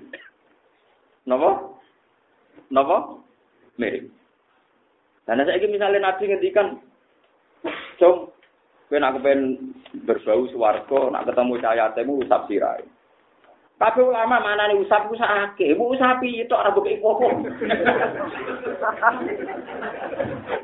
[1.24, 1.72] Napa?
[2.68, 3.24] Napa?
[3.80, 4.12] Mirip.
[5.24, 6.76] Dan saya ingin misalnya Nabi ngendikan,
[7.96, 8.28] "Cung,
[8.92, 9.72] kowe nak kepen
[10.04, 12.84] berbau swarga, nak ketemu cahaya temu usap sirai."
[13.84, 17.28] Tapi ulama mana nih usap usap ake, bu usap itu orang buka ipopo.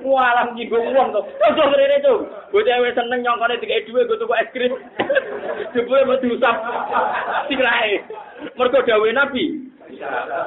[0.01, 2.15] Walang jinggung uang tuh, itu beri itu.
[2.49, 4.73] Gue cewek seneng nyongkone tiga dua, gue tuh es krim.
[5.77, 6.65] Gue mau diusap,
[7.53, 8.01] sirai.
[8.57, 9.69] Mereka dawe nabi,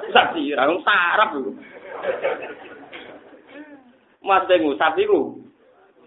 [0.09, 1.53] usap sirai, sarap lu.
[4.25, 5.45] Mas dengu usap itu,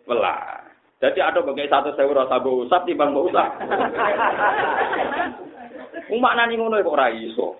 [0.02, 0.66] belah.
[0.98, 3.54] Jadi ada bagai satu sewa rasa usap, timbang usap.
[6.06, 7.58] Wong maknane ngono kok ora iso.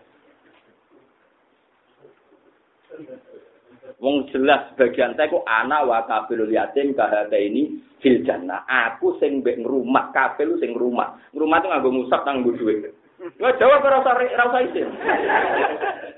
[3.97, 8.63] Wong jelas bagian saya kok anak wa kabilul yatim kahate ini fil jannah.
[8.69, 11.19] Aku sing mbek ngrumat kabil sing ngrumat.
[11.35, 12.93] Ngrumat tuh nganggo musab nang nggo dhuwit.
[13.41, 14.89] Nggak jawab ora usah ora usah isin.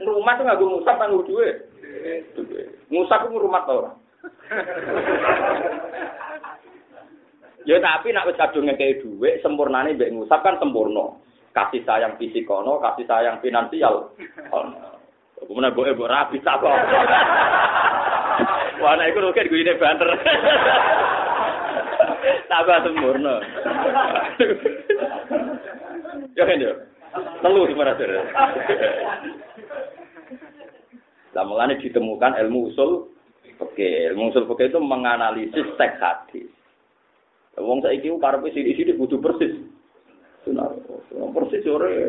[0.05, 1.57] Ngrumat tuh nganggo musab nang dhuwit.
[2.93, 3.93] Musab ku ngrumat to ora.
[7.65, 11.17] Ya tapi nak wis kadung ngekei dhuwit sempurnane mbek ngusap kan sempurna.
[11.53, 14.13] Kasih sayang fisik kono, kasih sayang finansial.
[15.39, 16.75] Kemudian gue ibu rapi tak kok.
[18.79, 20.09] Wah, nah itu mungkin gue ini banter.
[22.51, 23.35] Tambah sempurna.
[26.35, 26.73] Ya kan ya?
[27.43, 28.21] Telu sebenarnya.
[31.37, 33.15] Nah, mulanya ditemukan ilmu usul
[33.59, 36.47] Oke, ilmu usul oke itu menganalisis teks hadis.
[37.59, 39.59] Wong saiki karepe sithik-sithik kudu persis.
[40.49, 40.73] Sunnah
[41.37, 42.09] persis ora.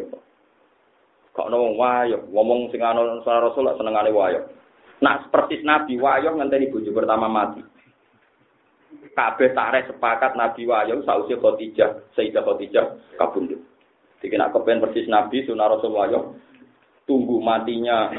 [1.36, 4.48] Kok ono wayo ngomong sing ana Rasul senengane wayo.
[5.04, 7.60] Nah, persis Nabi wayo ngenteni bojo pertama mati.
[9.12, 12.86] Kabeh tarik sepakat Nabi wayo sausi Khadijah, Sayyidah Khadijah
[13.20, 13.60] kabundut.
[14.20, 16.40] Jadi nak kepen persis Nabi sunah Rasul wayo
[17.04, 18.12] tunggu matinya.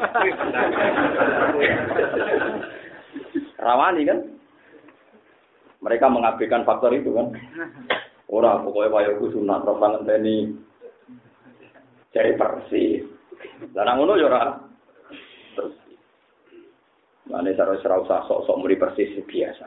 [3.60, 4.18] Rawani kan?
[5.80, 7.32] Mereka mengabaikan faktor itu kan.
[8.30, 10.36] Orang pokoknya wayo ku sunat terus ngenteni
[12.14, 13.02] jadi persis.
[13.74, 14.54] Dan ngono yo ora
[15.58, 15.74] terus.
[17.26, 19.66] Sok-sok muri persis biasa.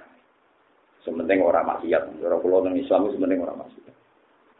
[1.03, 2.23] Sementing ora maksiat.
[2.23, 3.95] Ora kula nang Islam sementing ora maksiat.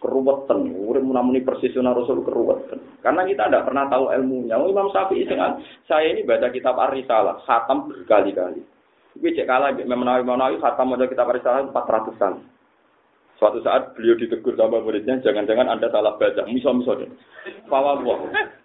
[0.03, 2.99] Keruwetan, urip munamuni persis sunah Rasul keruwetan.
[2.99, 4.59] Karena kita tidak pernah tahu ilmunya.
[4.59, 8.59] Oh, Imam Syafi'i dengan saya ini baca kitab Ar-Risalah, khatam berkali-kali.
[9.15, 12.41] Tapi cek kalah menawi menawi khatam model kitab Ar-Risalah 400 kali.
[13.43, 16.47] Suatu saat beliau ditegur sama muridnya, jangan-jangan Anda salah baca.
[16.47, 17.11] Miso-miso deh.
[17.67, 17.99] Fawa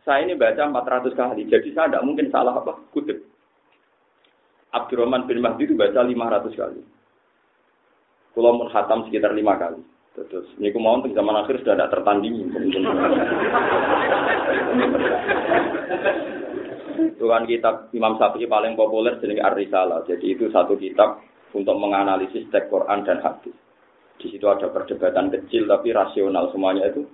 [0.07, 3.27] Saya ini baca 400 kali, jadi saya tidak mungkin salah apa kutip.
[4.71, 6.79] Abdurrahman bin Mahdi itu baca 500 kali.
[8.39, 9.83] Pulau Murhatam sekitar 5 kali.
[10.15, 12.47] Terus, ini aku mau untuk zaman akhir sudah tidak tertandingi.
[17.19, 20.07] itu kan kitab Imam Syafi'i paling populer jadi Ar-Risalah.
[20.07, 21.19] Jadi itu satu kitab
[21.51, 23.59] untuk menganalisis teks Quran dan hadis.
[24.19, 27.07] Di situ ada perdebatan kecil tapi rasional semuanya itu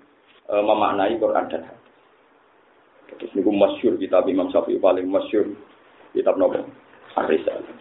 [0.49, 3.29] e, memaknai Quran dan hadis.
[3.37, 5.53] Ini masyur kitab Imam Syafi'i paling masyur
[6.17, 6.65] kitab Nabi
[7.15, 7.77] Ar-Risalah.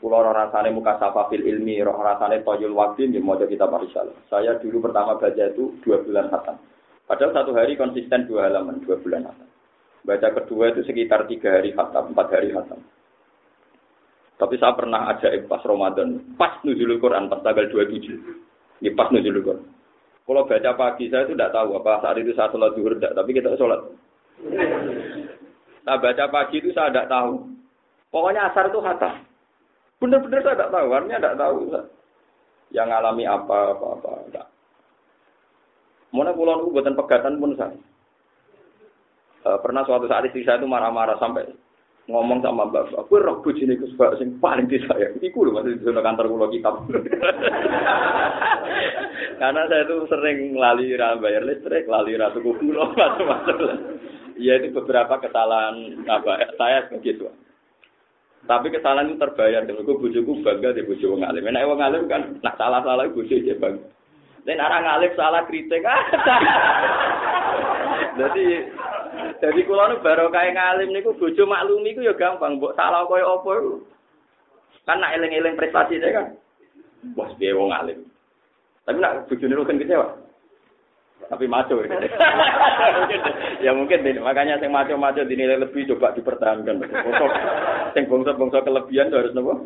[0.00, 4.16] Kulo rasane muka safafil ilmi, roh rasane toyul waktin di mau kitab Ar-Risalah.
[4.32, 6.56] Saya dulu pertama baca itu dua bulan khatam.
[7.04, 9.48] Padahal satu hari konsisten dua halaman, dua bulan khatam.
[10.04, 12.80] Baca kedua itu sekitar tiga hari khatam, empat hari khatam.
[14.34, 18.82] Tapi saya pernah ajaib pas Ramadan, pas nuzulul Quran, pas tanggal 27.
[18.82, 19.64] Ini pas nuzulul Quran.
[20.24, 23.30] Kalau baca pagi saya itu tidak tahu apa saat itu saya sholat zuhur tidak, tapi
[23.36, 23.80] kita sholat.
[25.84, 27.44] Nah baca pagi itu saya tidak tahu.
[28.08, 29.20] Pokoknya asar itu kata.
[30.00, 31.56] Benar-benar saya tidak tahu, artinya tidak tahu.
[32.72, 34.10] Yang alami apa, apa-apa.
[34.24, 34.46] Enggak.
[36.14, 37.76] Mana pulau buatan pegatan pun saya.
[39.44, 41.44] E, pernah suatu saat istri saya itu marah-marah sampai
[42.04, 45.16] ngomong sama bapak, aku roh bujine Gus Bak sing paling disayang.
[45.24, 46.84] Iku lho masih di kantor kula kitab.
[49.40, 53.56] Karena saya itu sering lali bayar listrik, lali ra tuku gula macam-macam.
[54.36, 57.32] Ya itu beberapa kesalahan apa saya begitu.
[58.44, 59.64] Tapi kesalahan itu terbayar.
[59.64, 61.48] Kalau gue bangga di bujuk wong alim.
[61.48, 63.80] Enak wong alim kan, nak salah-salah bujuk aja bang.
[64.44, 65.80] Dan orang alim salah kritik.
[68.20, 68.44] Jadi
[69.42, 73.26] Jadi kula nu baru kaya ngalim niku bojo maklumi iku ya gampang, mbok salah kaya
[73.26, 73.72] apa iku.
[74.84, 76.26] Kan nak eling-eling prestasi saya kan.
[77.16, 78.04] Wah, piye wong alim.
[78.84, 80.08] Tapi nak bojone kan kecewa.
[81.24, 81.80] Tapi maco.
[83.64, 86.84] ya mungkin makanya yang maco-maco dinilai lebih coba dipertahankan.
[87.96, 89.64] Yang bangsa-bangsa kelebihan harus nopo?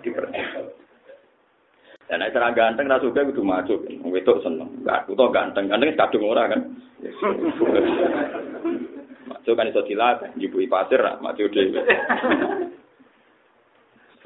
[0.00, 0.64] Dipertahankan.
[2.06, 3.82] Dan nek cara ganteng ra suka kudu maju.
[4.06, 4.70] Wedok seneng.
[4.78, 5.66] Enggak, kudu ganteng.
[5.66, 6.60] Ganteng kadung ora kan.
[9.46, 11.78] Maju kan iso dilat, njupui pasir maju dhewe.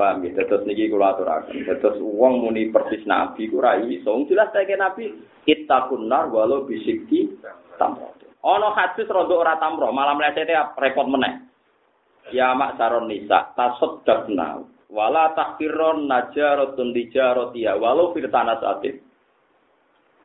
[0.01, 1.61] Paham ya, terus niki kula aturaken.
[1.61, 4.17] Terus wong muni persis nabi ku ra iso.
[4.33, 5.13] Jelas teke nabi
[5.45, 7.37] ittaqun nar walau bisikti
[7.77, 8.17] tamro.
[8.41, 11.45] Ana hadis rada ora tamro, malah mlesete repot meneh.
[12.33, 19.05] Ya mak saron nisa, tasaddaqna wala takfiron najaratun dijarotia walau firtana satin.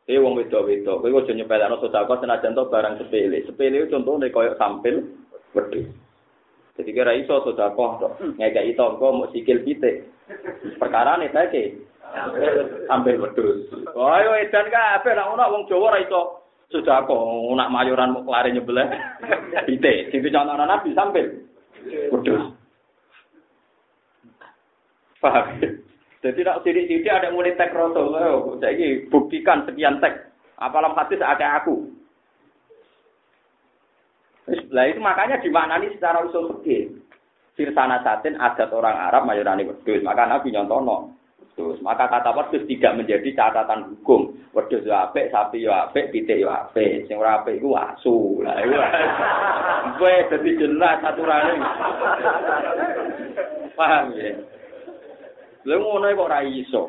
[0.06, 3.41] Eh wong wedo-wedo, kowe aja nyepelekno sedekah senajan to barang sepele.
[3.41, 5.02] Sepele contohnya koyo sampil
[5.58, 5.89] wedhus.
[6.78, 10.06] Jadi kira iso sedekah to, ngekeki tangga mau sikil pitik.
[10.78, 11.82] Perkara ne take
[12.86, 13.65] sampil wedhus.
[13.98, 16.22] Wah, yo edan kabeh nek ana wong Jawa ora iso
[16.70, 17.10] sedekah,
[17.58, 18.86] nak mayoran mau lari nyebelah
[19.65, 20.13] pitik.
[20.13, 21.50] Sing dicontohno Nabi sampil
[22.13, 22.54] wedhus.
[25.18, 25.82] Paham?
[26.26, 28.10] Jadi nak sidik-sidik ada mulai tek roto.
[28.10, 30.34] Oh, jadi buktikan sekian tek.
[30.58, 31.86] Apalah hadis ada aku.
[34.74, 36.98] Lah itu makanya dimaknani secara usul fikih.
[37.54, 40.02] Firsana satin adat orang Arab mayorani wedus.
[40.02, 41.14] Maka Nabi nyontono.
[41.54, 44.34] Terus maka kata wedus tidak menjadi catatan hukum.
[44.58, 47.06] Wedus yo apik, sapi yo apik, pitik yo apik.
[47.06, 48.42] Sing ora apik iku asu.
[48.42, 48.82] Lah iku.
[50.02, 51.54] Kowe dadi jelas aturane.
[53.78, 54.55] Paham ya?
[55.65, 56.86] Lha ngono kok ora iso.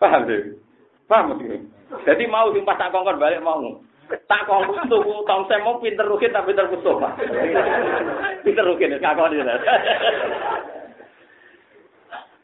[0.00, 0.56] Paham deh.
[1.04, 1.60] Paham deh.
[2.08, 3.60] Jadi mau sing tak kongkon balik mau.
[4.08, 7.00] Tak kongkon tuku tong mau pinter rukin tapi pinter kusuk.
[8.40, 9.44] pinter rukin kakon iki.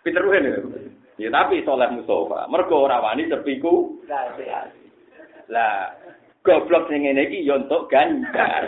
[0.04, 0.44] pinter rukin.
[1.16, 2.48] Ya tapi soleh Mustafa.
[2.52, 3.96] Mergo ora wani sepiku.
[5.48, 5.96] Lah
[6.44, 8.64] goblok sing ngene iki ya untuk ganjar.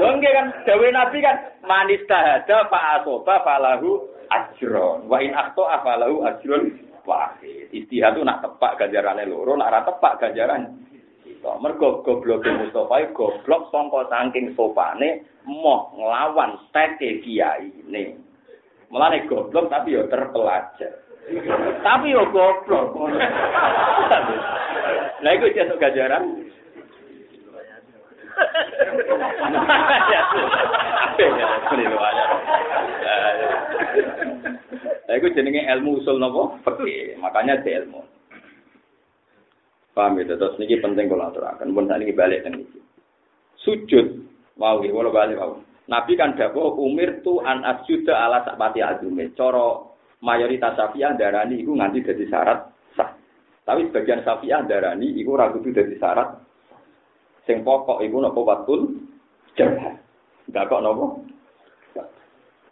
[0.00, 1.36] Lho kan dawe Nabi kan
[1.68, 5.04] manis tahada fa asoba falahu ajron.
[5.04, 6.72] Wa in akhto afalahu ajron
[7.04, 7.68] wahid.
[7.68, 10.72] Istihad itu nak tepak ganjarane loro, nak ora tepak ganjaran
[11.20, 11.52] kita.
[11.60, 18.16] Mergo goblok Mustafa goblok sangka saking sopane moh nglawan teke kiai ini.
[18.88, 20.96] Mulane goblok tapi yo terpelajar.
[21.84, 22.96] tapi yo goblok.
[25.20, 26.48] Lah iku jeneng ganjaran
[35.10, 37.18] Nah, itu jenenge ilmu usul nopo fikih.
[37.18, 38.00] Makanya di ilmu.
[39.90, 41.74] Paham ya, terus ini penting kalau aturakan.
[41.74, 42.78] Pun saat ini balik dan ini.
[43.58, 44.06] Sujud,
[44.56, 45.58] ya, walau balik mau.
[45.90, 49.34] Nabi kan dapur umir tu an asjuda ala sakpati azume.
[49.34, 53.10] Coro mayoritas safiah darani itu nganti jadi syarat sah.
[53.66, 56.38] Tapi sebagian safiah darani itu ragu itu jadi syarat
[57.50, 58.94] Sing pokok iku napa watul
[59.58, 59.98] jabah.
[60.46, 61.06] Enggak kok napa?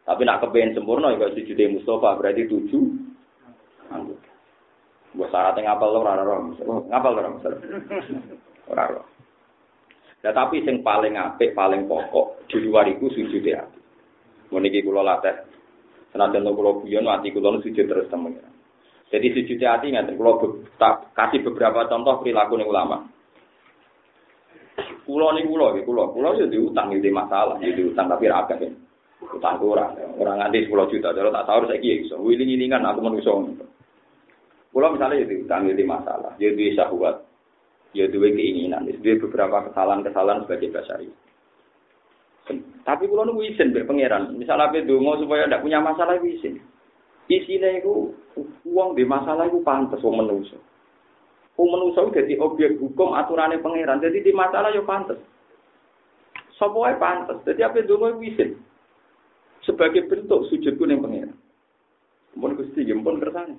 [0.06, 2.86] Tapi nak kepengen sempurna ya sujud Mustafa berarti tujuh
[3.90, 4.30] anggota.
[5.18, 6.54] Gue syaratnya ngapal lo rara rom,
[6.86, 7.34] ngapal lo rom,
[8.70, 9.02] rara.
[10.22, 13.82] Ya tapi sing paling apik, paling pokok di luar itu sujud hati.
[14.54, 15.42] Meniki kulo latih.
[16.14, 18.38] Senajan lo kulo guyon, hati kulo sujud terus temen.
[19.10, 20.62] Jadi sujud hati nggak kulo
[21.18, 23.17] kasih beberapa contoh perilaku ulama.
[25.08, 28.72] Kulo nih kulo, kulo, kulo ya diutang itu masalah, ya diutang tapi raga kan.
[29.18, 33.02] Utang kurang, orang nganti sepuluh juta, kalau tak tahu saya kira, so ini kan aku
[33.02, 33.34] manusia.
[34.70, 37.26] Kulo misalnya ya diutang itu masalah, ya itu syahwat,
[37.98, 41.10] ya itu keinginan, itu beberapa kesalahan-kesalahan sebagai basari.
[42.86, 46.62] Tapi kulo nunggu izin be pangeran, misalnya apa dongo supaya tidak punya masalah izin.
[47.28, 48.14] Isinya itu
[48.64, 50.56] uang di masalah itu pantas uang manusia.
[51.58, 53.98] Wong dadi objek hukum aturane pangeran.
[53.98, 55.18] Jadi di masalah yo pantes.
[56.54, 57.42] Sopo wae pantes.
[57.42, 58.54] Dadi apa donga wisin.
[59.66, 61.34] Sebagai bentuk sujudku ning pangeran.
[62.38, 63.58] Mun Gusti pun kersane.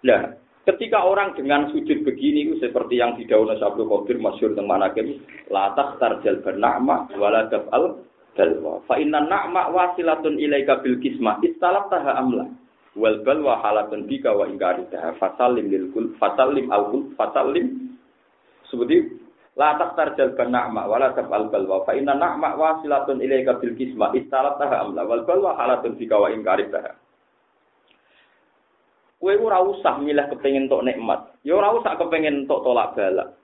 [0.00, 0.32] Nah,
[0.64, 5.20] ketika orang dengan sujud begini seperti yang di daun Sabtu Qadir masyhur teng manakim
[5.52, 8.00] la tarjal bernama wala tafal
[8.36, 12.44] dalwa fa inna na'ma wasilatun ilaika bil kismah istalab taha amla
[12.98, 17.98] wal balwa halatun bika wa ingkarida fasalim lil kul fasalim al kul fasalim
[18.66, 19.20] seperti
[19.54, 24.86] la taktar jalban na'ma wala tabal balwa fa inna na'ma wasilatun ilaika bil kisma istalataha
[24.86, 26.98] amla wal balwa halatun bika wa ingkarida
[29.20, 31.36] Kue ora usah milih kepengin tok nikmat.
[31.44, 33.36] Ya ora usah kepengin tok tolak balak.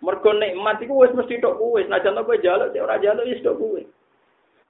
[0.00, 3.60] Mergo nikmat iku wis mesti tok kowe, senajan kowe jaluk sik ora jaluk wis tok
[3.60, 3.80] kowe.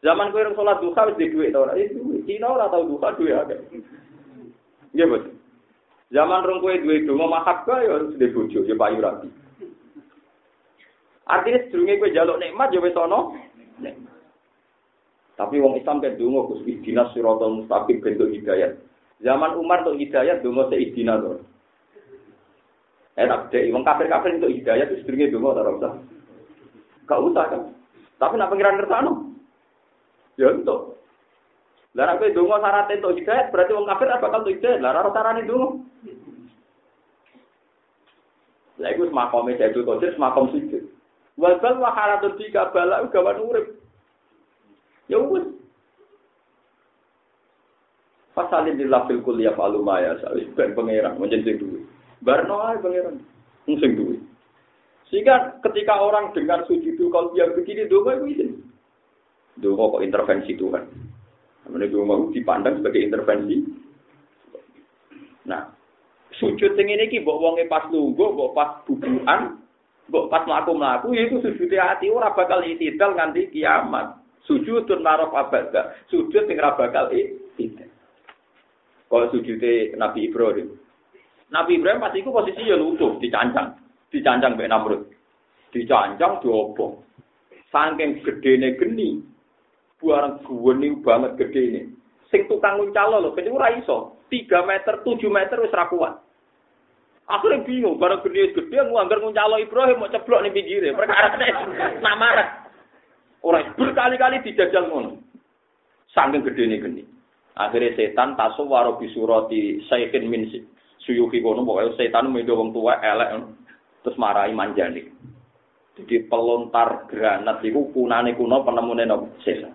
[0.02, 1.78] Zaman kowe salat duha wis di dhuwit ora?
[1.78, 2.13] Wis duwe.
[2.24, 3.60] Cina ora tau duha duwe akeh.
[4.94, 5.24] Iya, Bos.
[6.14, 9.28] Zaman rong kowe duwe donga mahabbah ya harus duwe bojo ya payu rabi.
[11.26, 13.20] Artinya sedurunge kowe jaluk nikmat ya wis ana
[15.34, 18.78] Tapi wong Islam kan donga Gus ihdinas siratal mustaqim bentuk hidayat.
[19.18, 21.42] Zaman Umar untuk hidayat donga seidina to.
[23.18, 25.92] Eh tak wong kafir-kafir untuk hidayat itu sedurunge donga ora usah.
[27.10, 27.62] Gak usah kan.
[28.22, 29.12] Tapi nak pengiran kersano.
[30.38, 30.94] Ya untuk.
[31.94, 34.82] Lah nek donga syarat entuk hidayat berarti wong kafir apa bakal entuk hidayat.
[34.82, 35.78] Lah ora carane donga.
[38.82, 40.82] Lah iku semakome Sayyidul Qadir semakom sujud.
[41.38, 43.66] Wal bal wa halatun tiga bala gawan urip.
[45.06, 45.46] Ya wis.
[48.34, 51.86] Pasalin di lafil kuliah falu maya sawis ben pangeran menjadi duwe.
[52.18, 53.22] Barno ae pangeran.
[53.70, 54.18] Sing duwe.
[55.14, 58.50] Sehingga ketika orang dengar sujud kalau dia begini doa itu izin.
[59.62, 61.03] Doa kok intervensi Tuhan.
[61.64, 63.56] Namanya doa dipandang sebagai intervensi.
[65.48, 65.72] Nah,
[66.36, 69.60] sujud sing ini ki mbok wonge pas lungguh, mbok pas bubukan,
[70.12, 74.20] mbok pas mlaku-mlaku ya itu sujud hati ora bakal itidal nganti kiamat.
[74.44, 75.96] Sujud tun narof abada.
[76.12, 77.88] Sujud sing ora bakal itidal.
[79.08, 79.60] Kalau sujud
[79.96, 80.68] Nabi Ibrahim.
[81.52, 83.78] Nabi Ibrahim pasti itu posisi ya lungguh, dicancang.
[84.14, 85.02] dicancang mbek Namrud.
[85.74, 87.02] Dicancang diobong.
[87.74, 89.33] Saking gedene geni.
[90.04, 91.96] Buarang guweni banget gedene.
[92.28, 94.20] Sing tukang nguncalo lho, ben ora iso.
[94.28, 96.20] 3 meter, 7 meter wis ra kuat.
[97.24, 100.92] Akhirnya bingung, barang gede gede, nganggar nguncalo Ibrahim mau ceblok nih pinggirnya.
[100.92, 101.48] Perkara ini
[102.04, 102.68] namarah.
[103.40, 105.24] Orang berkali-kali dijajal ngono.
[106.12, 107.02] Saking gede nih geni.
[107.56, 110.52] Akhirnya setan tasu waro bisurati saykin min
[111.06, 113.46] suyuki kono pokoknya setan medo wong tua elek
[114.02, 115.06] terus marahi manjani.
[115.94, 119.70] Jadi pelontar granat itu kunane kuno penemune nopo sesa.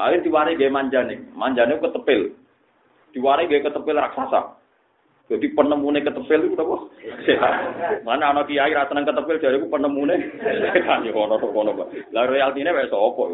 [0.00, 2.32] Akhir diwari gaya manjani, manjani ketepil.
[3.12, 4.56] Diwari gaya ketepil raksasa.
[5.28, 6.76] Jadi penemune ketepil itu apa?
[7.28, 7.54] Setan.
[8.08, 10.16] Mana anak kiai ra tenang ketepil jadi aku penemune
[10.72, 11.76] setan yo ono to kono.
[12.16, 13.28] Lah royaltine wis opo.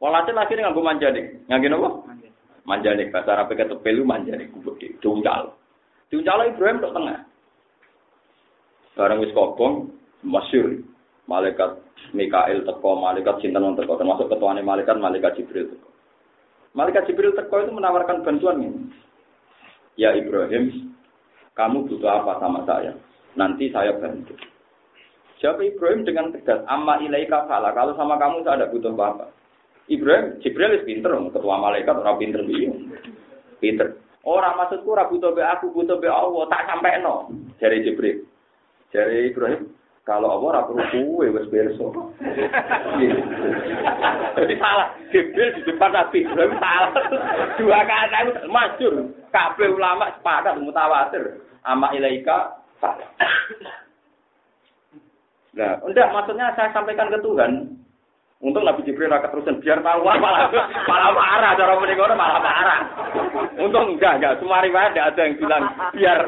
[0.00, 1.22] Walhasil akhirnya nganggo manjani.
[1.46, 1.88] Nganggo napa?
[2.64, 5.52] manjane bahasa Arab ketepel lu manjane gede diuncal
[6.08, 7.20] diuncal Ibrahim tok tengah
[8.96, 9.92] bareng wis kobong
[10.24, 10.80] masyur
[11.28, 15.88] malaikat Mikael teko malaikat sinten wong teko termasuk ketuane malaikat malaikat Jibril teko
[16.76, 18.92] malaikat Jibril teko itu menawarkan bantuan ini
[19.96, 20.92] ya Ibrahim
[21.56, 22.92] kamu butuh apa sama saya
[23.38, 24.36] nanti saya bantu
[25.34, 29.34] Siapa Ibrahim dengan tegas amma ilaika salah kalau sama kamu saya ada butuh apa-apa
[29.84, 32.72] Ibrahim, Jibril wis pinter, ketua malaikat ora pinter piye.
[33.60, 34.00] Pinter.
[34.24, 37.28] Ora maksudku ora butuh be aku, butuh be Allah, tak sampai no.
[37.60, 38.24] Jari Jibril.
[38.96, 39.68] Jari Ibrahim,
[40.04, 42.12] kalau Allah ora perlu kuwe wis berso.
[44.36, 44.92] Jadi salah.
[45.08, 46.92] Jibril di depan Nabi Ibrahim salah.
[47.56, 48.94] Dua kata itu masyur.
[49.32, 51.40] Kabeh ulama sepakat mutawatir.
[51.64, 52.52] Ama ilaika
[52.84, 53.08] salah.
[55.54, 57.78] Nah, enggak maksudnya saya sampaikan ke Tuhan,
[58.42, 60.50] Untung Nabi Jibril rakyat terusan biar tahu malah
[60.90, 62.78] malah marah cara menikono malah marah.
[63.56, 65.64] Untung enggak enggak semua riwayat ada yang bilang
[65.94, 66.20] biar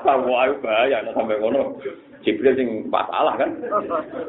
[0.00, 1.76] tahu ayo bahaya nah, sampai ngono.
[2.20, 3.50] Jibril sing masalah kan.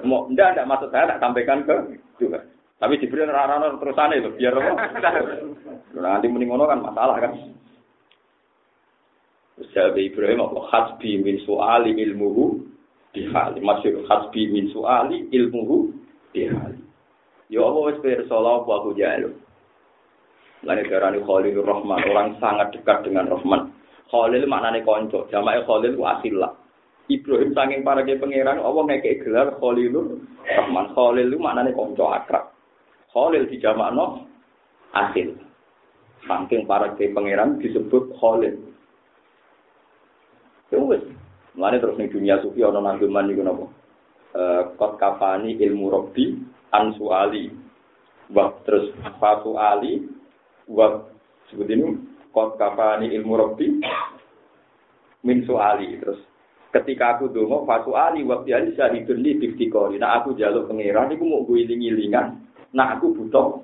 [0.06, 1.76] Mau enggak enggak maksud saya tak sampaikan ke
[2.20, 2.44] juga.
[2.82, 4.72] Tapi Jibril rara terusane itu biar apa?
[5.98, 7.32] Nanti menikono kan masalah kan.
[9.72, 12.66] Jawab Ibrahim apa hasbi min su'ali ilmuhu
[13.14, 13.60] dihali.
[13.62, 15.94] Masyur hasbi min su'ali ilmuhu
[16.34, 16.71] dihali.
[17.82, 19.30] Allah wis pirsa la apa aku jalu.
[20.62, 23.74] Lane darani Khalilur Rahman, orang sangat dekat dengan Rahman.
[24.14, 26.54] Khalil maknane kanca, jamae Khalil ku asila.
[27.10, 30.94] Ibrahim saking para ke pangeran Allah ngekek gelar Khalilur Rahman.
[30.94, 32.44] Khalil itu maknane kanca akrab.
[33.10, 34.30] Khalil dijamakno
[34.94, 35.34] asil.
[36.30, 38.62] Saking para ke pangeran disebut Khalil.
[40.70, 41.02] Ya wis.
[41.58, 43.66] Terus ning dunia sufi ana nanggeman niku napa?
[44.38, 46.38] Eh kot kafani ilmu robbi
[46.72, 47.52] ansu ali
[48.32, 50.08] wa terus fatu ali
[50.72, 51.06] wa
[51.52, 52.00] sebut ini
[52.32, 53.68] kot kafani ilmu robbi
[55.28, 56.20] min suali terus
[56.72, 61.24] ketika aku dongo fatu ali wa ali syahidun li biktikori nah aku jaluk pangeran iku
[61.28, 62.40] mau gue iling-ilingan
[62.72, 63.62] nah aku butuh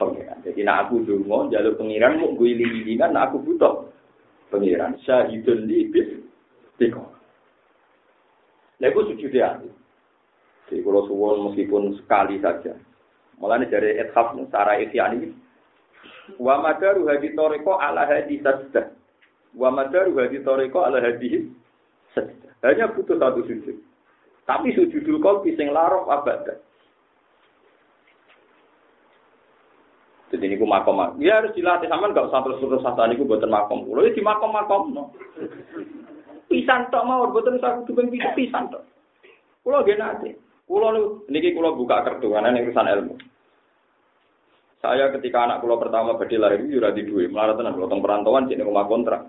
[0.00, 3.84] pangeran jadi nah aku dongo jaluk pangeran mau gue iling-ilingan nah aku butuh
[4.48, 7.14] pangeran syahidun li biktikori
[8.82, 9.70] Lha iku sujud hati.
[10.68, 12.74] Jadi kalau suwon meskipun sekali saja.
[13.38, 15.28] Mulanya dari ethaf secara ikhyan ini.
[16.40, 18.86] Wa madaru hadi toriko ala hadi sajdah.
[19.58, 21.50] Wa madaru hadi toriko ala hadi
[22.16, 22.52] sajdah.
[22.64, 23.76] Hanya butuh satu sujud.
[24.44, 26.60] Tapi sujudul qalbi sing larof abad.
[30.32, 33.86] Jadi ini makom, ya harus dilatih sama nggak usah terus terus satu ini buatan makom.
[33.86, 35.14] Kalau di makom makom no.
[36.50, 38.82] Pisan tok mau buatan tuh bisa pisan tok.
[39.64, 40.43] Kulo gak nanti.
[40.64, 43.14] Kulo niki kulo buka kartu karena ini urusan ilmu.
[44.80, 48.64] Saya ketika anak kulo pertama berdiri lahir udah di dua, melarat tenan kalau perantauan jadi
[48.64, 49.28] rumah kontrak.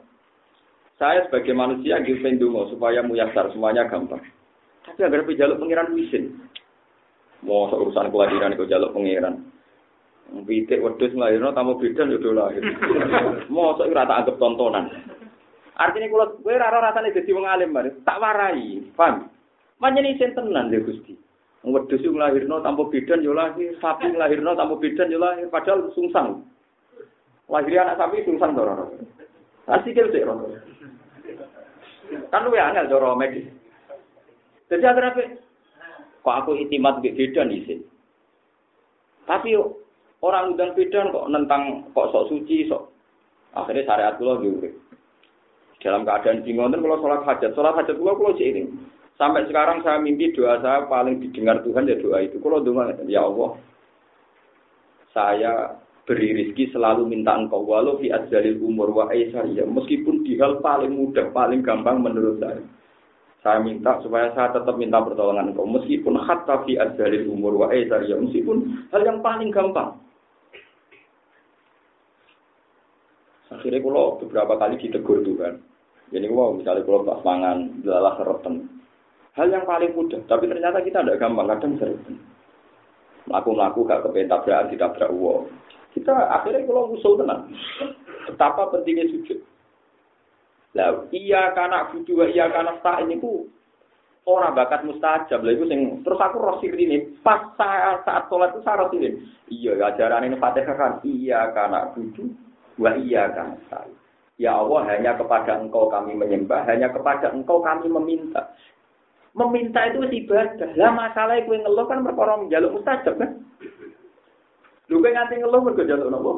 [0.96, 4.24] Saya sebagai manusia ngilpen dungo supaya muyasar semuanya gampang.
[4.88, 6.40] Tapi agar jaluk pengiran wisin.
[7.44, 9.44] Mau urusan kelahiran itu jaluk pengiran.
[10.48, 12.64] Pitik wedhus nglairno tamu bidan yo lahir.
[13.54, 14.86] Mosok ora tak anggap tontonan.
[15.76, 19.28] Artinya kalau kowe ora rasane dadi wong alim bare, tak warai, paham?
[19.84, 21.25] Manjene isin tenan lho Gusti.
[21.66, 26.46] Wedhus yo nglairno tanpa bidan yo lahir, sapi nglairno tanpa bidan yo lahir, padahal sungsang.
[27.50, 28.64] Lahir anak sapi sungsang to.
[29.66, 30.62] Asik sik ora.
[32.30, 33.50] Kan luwe angel cara medis.
[34.70, 35.42] Jadi agar apa?
[36.22, 37.82] Kok aku itimat mbek bidan isin.
[39.26, 39.58] Tapi
[40.26, 42.90] Orang udan bidan kok nentang kok sok suci sok.
[43.54, 44.74] Akhirnya syariat kula nggih
[45.86, 48.66] Dalam keadaan bingung kalau sholat hajat, sholat hajat kula kula ini.
[49.16, 52.36] Sampai sekarang saya mimpi doa saya paling didengar Tuhan ya doa itu.
[52.44, 53.56] Kalau doa ya Allah,
[55.16, 55.54] saya
[56.06, 60.94] beri rezeki selalu minta engkau walau fi adzalil umur wa ya meskipun di hal paling
[60.94, 62.62] mudah paling gampang menurut saya
[63.42, 68.16] saya minta supaya saya tetap minta pertolongan engkau meskipun hatta fi adzalil umur wa ya
[68.22, 69.98] meskipun hal yang paling gampang
[73.46, 75.62] Akhirnya kalau beberapa kali ditegur Tuhan.
[76.12, 77.58] Jadi kalau misalnya kalau pas mangan,
[77.88, 78.68] lelah seroten.
[79.36, 82.16] Hal yang paling mudah, tapi ternyata kita tidak gampang, kadang seroten.
[83.28, 85.52] Melaku-melaku gak kepengen tabrakan, ditabrak uang.
[85.92, 87.52] Kita akhirnya kalau musuh tenang.
[88.32, 89.40] Betapa pentingnya sujud.
[90.76, 93.48] Lah, iya karena butuh, iya karena tak ini ku
[94.28, 98.62] orang bakat mustajab lah itu sing terus aku rosi ini pas saat saat sholat itu
[98.66, 99.10] saya rosi ini
[99.54, 102.28] iya ajaran ini fatihah kan iya karena butuh
[102.76, 103.56] Wa iya kan
[104.36, 108.52] Ya Allah hanya kepada engkau kami menyembah, hanya kepada engkau kami meminta.
[109.36, 110.80] Meminta itu ibadah.
[110.80, 113.44] Lah masalah kue ngeluh kan perkara jaluk mustajab kan.
[114.88, 116.32] Lu kowe nganti ngeluh mergo jaluk nopo?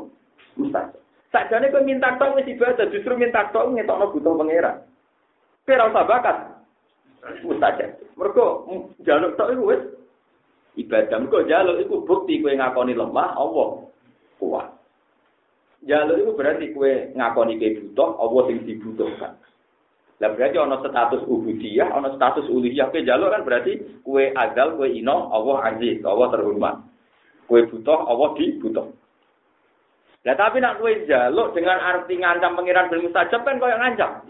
[0.58, 0.98] Mustajab.
[1.30, 4.82] Sakjane kowe minta tok wis ibadah, justru minta tok ngetokno butuh pangeran.
[5.70, 6.38] Kowe usah bakat.
[7.46, 8.02] Mustajab.
[8.18, 8.46] Mergo
[9.06, 9.82] jaluk tok iku wis
[10.82, 11.22] ibadah.
[11.22, 13.86] Mergo jaluk iku bukti kowe ngakoni lemah Allah
[14.42, 14.74] kuat.
[15.86, 19.38] Jalur itu berarti kue ngakoni kue butuh, Allah sing dibutuhkan.
[20.18, 22.90] Lah berarti ono status ubudiyah, ono status uluhiyah.
[22.90, 26.76] Kue jalur kan berarti kue azal, kue ino, Allah aziz, Allah terhormat.
[27.46, 28.90] Kue butuh, Allah dibutuh.
[30.26, 34.26] Nah tapi nak kue jalur dengan arti ngancam pengiran bil mustajab kan kau yang ngancam.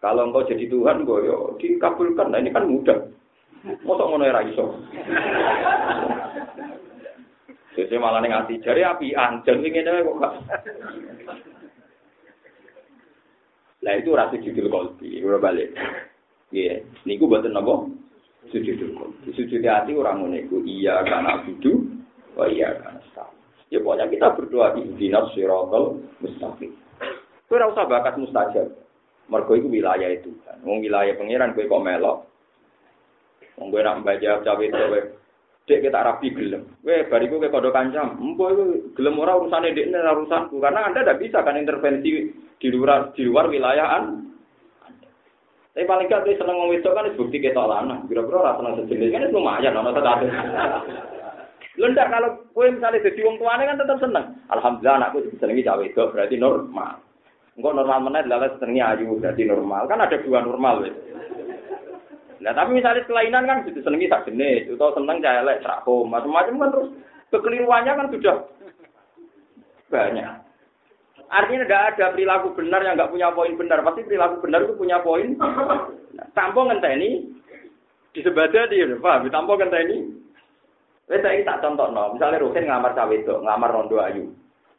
[0.00, 2.32] Kalau engkau jadi Tuhan, kau yo dikabulkan.
[2.32, 2.96] Nah ini kan mudah.
[3.84, 4.64] Mosok ngono ya iso.
[7.76, 10.32] Jadi malah ning ati jare api anjen sing ngene kok.
[13.88, 15.72] Lah itu rasa judul kolbi, ora balik.
[16.52, 17.88] Iya, niku buatan apa?
[18.52, 19.32] Sujudul kolbi.
[19.32, 21.88] Sujud hati orang ngono iku iya karena budu,
[22.36, 23.32] oh iya karena sah.
[23.72, 26.76] Ya pokoknya kita berdoa di dinas sirotol mustaqim.
[27.48, 28.68] Kowe ora usah bakat mustajab.
[29.32, 30.36] Mergo iku wilayah itu.
[30.68, 32.28] Wong wilayah pangeran kowe kok melok.
[33.56, 35.00] Wong kowe nak mbaca cawe kowe
[35.68, 36.64] Dek kita rapi gelem.
[36.80, 38.16] Weh, bariku ke kodok kancam.
[38.16, 38.64] Empo itu
[38.96, 40.56] gelem ora urusan dek ini urusanku.
[40.64, 44.08] Karena anda tidak bisa kan intervensi di luar di luar wilayah
[45.76, 48.02] Tapi paling gak seneng ngomong itu kan bukti kita lana.
[48.10, 49.76] Kira-kira rasa seneng sejenis kan itu lumayan.
[49.76, 50.18] Nono tetap
[51.78, 54.26] Lendak kalau kue misalnya jadi wong tuane kan tetap seneng.
[54.50, 56.98] Alhamdulillah anakku senengi cawe itu berarti normal.
[57.54, 59.86] Enggak normal mana adalah senengi ayu berarti normal.
[59.86, 60.90] Kan ada dua normal.
[62.38, 66.54] Nah tapi misalnya kelainan kan gitu senengi tak jenis, atau seneng cahaya elek serako, macam-macam
[66.54, 66.88] kan terus
[67.34, 68.36] kekeliruannya kan sudah
[69.90, 70.32] banyak.
[71.28, 73.84] Artinya tidak ada perilaku benar yang nggak punya poin benar.
[73.84, 75.36] Pasti perilaku benar itu punya poin.
[75.36, 77.28] Nah, tanpa ngenteni
[78.16, 79.28] di sebadah dia, paham?
[79.28, 80.16] Tanpa ngenteni.
[81.08, 82.16] Wes saya tak contoh no.
[82.16, 84.28] Misalnya Rukin ngamar cawe itu, ngamar rondo ayu.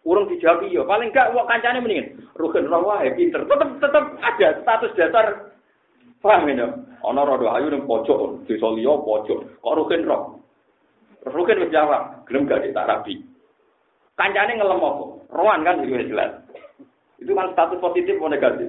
[0.05, 2.17] Urung dijawab iya, paling enggak wong kancane mendingin.
[2.37, 3.45] Rukin rawa pinter.
[3.45, 5.25] Tetap tetap ada status dasar
[6.19, 6.67] Paham ya?
[6.99, 9.63] Ana rodo ayu ning pojok, desa liya pojok.
[9.63, 10.35] Kok rukin roh?
[11.23, 13.23] Rukin wis jawab, gelem gak tak rabi.
[14.19, 15.03] Kancane ngelem apa?
[15.31, 16.43] Rohan kan itu jelas.
[17.19, 18.67] Itu kan status positif atau negatif?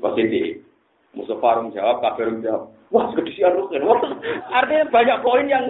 [0.00, 0.64] Positif.
[1.12, 2.72] Musuh Farum jawab, Kabar jawab.
[2.88, 3.84] Wah, kedisian Rukin.
[3.84, 4.00] Wah,
[4.60, 5.64] artinya banyak poin yang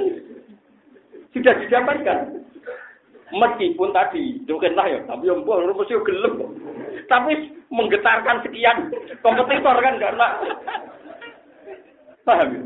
[1.35, 2.42] sudah didapatkan.
[3.33, 6.35] Meskipun tadi, mungkin lah ya, tapi yang buah, mesti gelem.
[7.09, 7.33] Tapi
[7.73, 8.93] menggetarkan sekian
[9.25, 10.27] kompetitor kan karena
[12.29, 12.63] paham ya?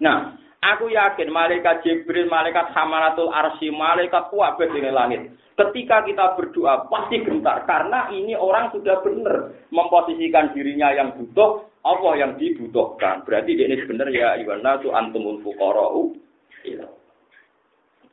[0.00, 0.18] Nah,
[0.60, 5.32] Aku yakin malaikat Jibril, malaikat Hamalatul Arsy, malaikat kuat di langit.
[5.56, 12.12] Ketika kita berdoa pasti gentar karena ini orang sudah benar memposisikan dirinya yang butuh, Allah
[12.20, 13.24] yang dibutuhkan.
[13.24, 15.40] Berarti ini benar ya Iwana tu antumul.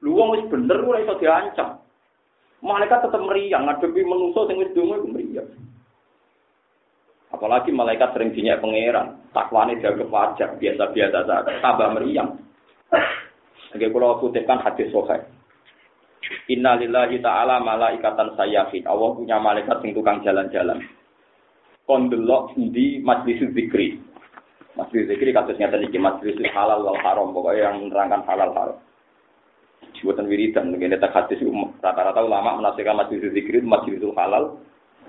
[0.05, 1.81] Lu wong wis bener ora iso diancam.
[2.61, 5.49] Malaikat tetap meriang ngadepi manusa sing wis donga meriang.
[7.27, 12.39] Apalagi malaikat sering dinyak pangeran, takwane jaga wajar, biasa-biasa saja, tambah meriang.
[13.75, 15.27] Oke, kalau kutipkan hadis sahih.
[16.47, 18.87] Innalillahi ta'ala malaikatan sayyafin.
[18.87, 20.79] Allah punya malaikat sing tukang jalan-jalan.
[21.83, 23.99] Kondelok di majlis zikri.
[24.79, 27.31] Majlis zikri kasusnya tadi di majlis halal wal haram.
[27.35, 28.77] Pokoknya yang menerangkan halal haram.
[30.05, 30.71] Buatan wiridan.
[30.71, 31.41] Mungkin kita hadis
[31.82, 34.61] rata-rata ulama menasikan majlis zikri itu majlis halal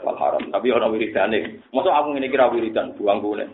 [0.02, 0.42] wal haram.
[0.48, 1.60] Tapi orang wiridan nih.
[1.70, 3.46] Masuk aku ini kira wiridan, buang gue.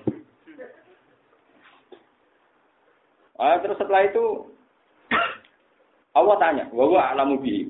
[3.34, 4.46] Ah, terus setelah itu
[6.14, 7.66] Allah tanya, "Wa alamu bi."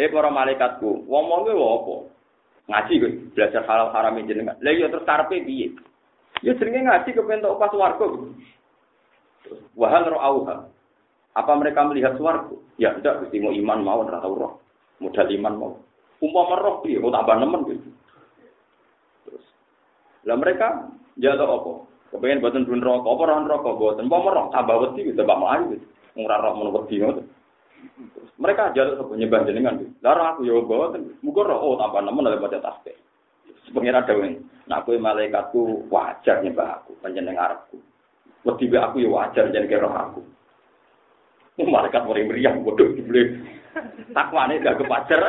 [0.00, 1.94] Hei para malaikatku, wong gue apa?
[2.72, 4.56] Ngaji gue, belajar halal haram jenengan.
[4.64, 5.76] Lah iya terus karepe piye?
[6.40, 8.08] Ya seringnya ngaji kepen tok pas warga.
[9.76, 10.70] Wahal auha.
[11.38, 12.58] Apa mereka melihat suaraku?
[12.74, 14.52] Ya tidak, mesti mau iman mau ora tau roh.
[14.98, 15.72] Modal iman mau.
[16.20, 17.88] Umpama roh piye, kok tambah nemen gitu.
[19.24, 19.44] Terus.
[20.28, 21.72] Lah mereka jatuh apa?
[22.10, 24.06] Kepengen buatan dun rokok, apa orang rokok buatan?
[24.10, 25.86] Umpama roh tambah wedi gitu, tambah melayu gitu.
[26.18, 27.22] Ngurah roh mun wedi ngono.
[28.40, 29.80] Mereka jaluk sapa nyembah jenengan.
[30.00, 31.16] Lah aku ya mboten.
[31.24, 32.96] Muga roh oh tambah nemen oleh baca tasbih.
[33.70, 34.26] Pengiran dawuh,
[34.66, 37.78] nak kowe malaikatku wajar nyembah aku, panjenengan arepku.
[38.42, 40.20] Wedi aku ya wajar jenenge roh aku.
[41.58, 43.40] Malaikat mari meriang bodoh dibeli.
[44.10, 45.20] Takwane gak kepajar.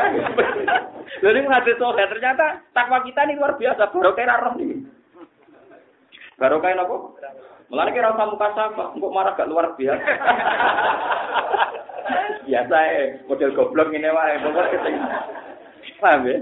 [1.22, 3.93] Lalu hadis sohe ternyata takwa kita ini luar biasa.
[3.93, 4.82] Baru kayak roh ini.
[6.41, 6.95] Kayak apa?
[7.72, 10.11] Mulai kira usah muka sapa, kok marah gak luar biasa.
[12.49, 14.91] biasa ya, model goblok ini wae, pokoknya
[16.01, 16.38] Paham ya?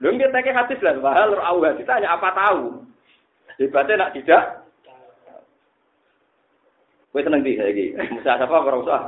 [0.00, 2.80] Lu kita kayak hadis lah, bahal roh hadis tanya apa tahu.
[3.60, 4.64] Hebatnya nak tidak,
[7.10, 7.98] Kowe seneng di saiki?
[8.14, 9.00] Musa apa ora usah.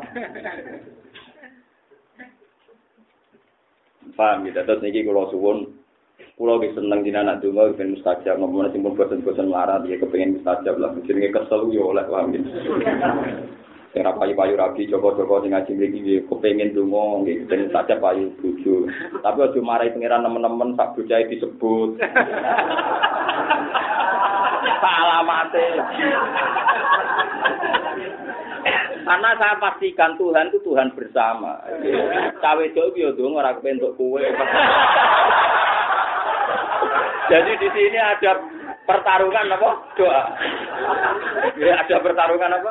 [4.19, 5.71] Paham gitu, terus niki kula suwun
[6.35, 10.37] kula ge seneng dina anak donga ben mustajab ngomong sing pun bosen-bosen marah dia kepengin
[10.37, 12.51] mustajab lah jenenge kesel yo oleh paham gitu.
[13.95, 18.91] Sing payu-payu rabi joko-joko sing ngaji mriki kepengin donga nggih ben mustajab payu bojo.
[19.23, 22.03] Tapi aja marahi pangeran nemen-nemen sak bocahe disebut.
[24.83, 25.67] Alamate.
[29.03, 31.59] Karena saya pastikan Tuhan itu Tuhan bersama.
[32.39, 34.23] Cawe jauh yo dong orang kepentuk kue.
[37.31, 38.33] Jadi di sini ada
[38.87, 39.71] pertarungan apa?
[39.99, 40.23] Doa.
[41.59, 42.71] Ya, ada pertarungan apa?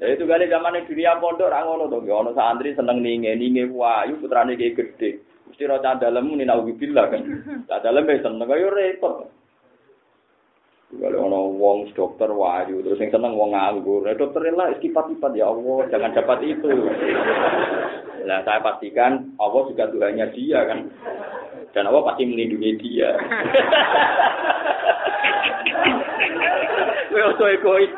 [0.00, 2.08] Ya itu kali zaman dunia pondok orang ngono dong.
[2.08, 5.20] Ono santri seneng ninge ninge wayu putrane kayak gede.
[5.50, 7.22] Mesti roh dalam ini nauzubillah kan.
[7.66, 9.39] Dalam seneng kaya repot.
[10.90, 14.02] Kalau ono wong dokter wahyu terus yang seneng wong nganggur.
[14.02, 16.66] Nah, dokter lah istipat-ipat ya Allah, jangan dapat itu.
[18.26, 20.90] Nah, saya pastikan Allah juga Tuhannya dia kan.
[21.70, 23.14] Dan Allah pasti melindungi dia.
[27.14, 27.92] Kowe oso egois.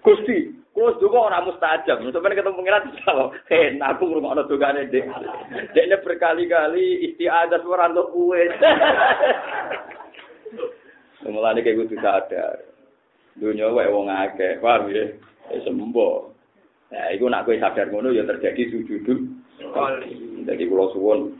[0.00, 2.00] Gusti, Kulo juga orang mustajab.
[2.00, 3.28] Sampai ketemu pengiran sama.
[3.52, 5.04] Hei, aku ngurungokno dogane dek.
[5.76, 8.48] Dekne berkali-kali istiadat ora untuk kue.
[11.22, 12.58] Mulane kayak kudu sadar.
[13.38, 15.08] Dunia wae wong akeh, paham ya?
[15.64, 16.34] Sembo.
[16.92, 18.68] Nah, iku nak kowe sadar ngono ya terjadi
[19.70, 20.42] kali.
[20.42, 21.38] Jadi kula suwun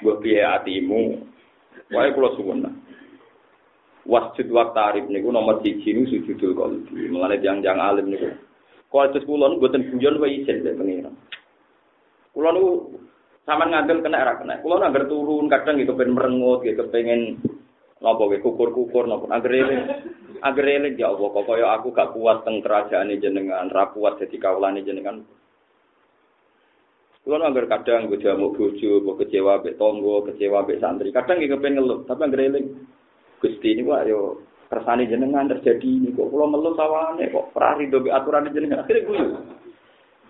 [0.00, 1.20] mbok piye atimu.
[1.92, 2.64] Wae kula suwun.
[4.08, 7.12] Wasjud wa tarif niku nomor 1 niku sujudul qalbi.
[7.12, 8.32] Mulane jang-jang alim niku.
[8.88, 11.14] Kualitas kula niku mboten guyon wae isin lek pengiran.
[12.32, 12.96] Kula niku
[13.44, 14.64] sama ngambil kena ra kena.
[14.64, 17.36] Kula nangger turun kadang gitu pengen merengut gitu pengen
[17.98, 19.82] Napa kowe kukur-kukur napa anggere eling.
[20.38, 24.38] Anggere eling ya Allah kok kaya aku gak kuat teng kerajaane jenengan, ra kuat dadi
[24.38, 25.26] kawulane jenengan.
[27.26, 31.12] Kulo anggar kadang gue jamu bojo, gue kecewa be tonggo, kecewa be santri.
[31.12, 32.66] Kadang nggih kepen ngeluh, tapi anggere eling.
[33.42, 37.98] Gusti ini kok yo kersane jenengan terjadi ini kok kula ngeluh sawane kok ora rido
[37.98, 38.86] be aturan jenengan.
[38.86, 39.57] Akhire guyu.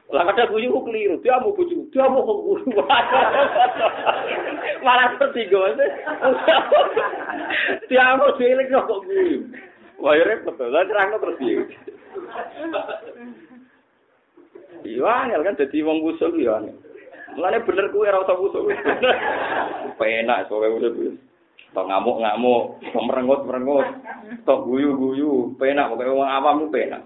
[0.09, 2.73] Lah kadang guyu kok keliru, dia mau bojo, dia mau kok guyu.
[4.85, 5.77] Malah tertinggal.
[7.93, 9.53] Dia mau cilik kok guyu.
[10.01, 10.57] Wah, ya repot.
[10.57, 11.61] Lah terang terus piye?
[14.87, 16.57] Iya, kan dadi wong usul ya.
[17.37, 18.73] Mulane bener kuwi ora usah usul.
[20.01, 21.21] Penak kowe urip.
[21.77, 23.87] Tok ngamuk-ngamuk, merengut-merengut,
[24.49, 27.05] tok guyu-guyu, penak pokoke wong awam ku penak.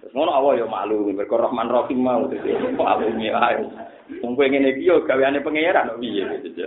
[0.00, 3.60] Terus ngono awak ya malu, mergo Rahman Rahim mau terus kok aku ae.
[4.24, 6.66] Wong kowe ngene iki yo gaweane pangeran kok piye gitu.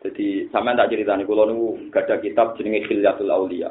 [0.00, 3.68] Jadi sampean tak ceritani kula niku gadah kitab jenenge Khilyatul Auliya.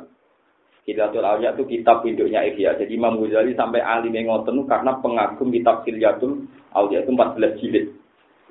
[0.85, 2.77] Khilyatul Auliya itu kitab induknya Ihya.
[2.77, 6.45] Jadi Imam Ghazali sampai alim ngoten karena pengagum kitab Khilyatul
[6.77, 7.85] Auliya itu 14 jilid.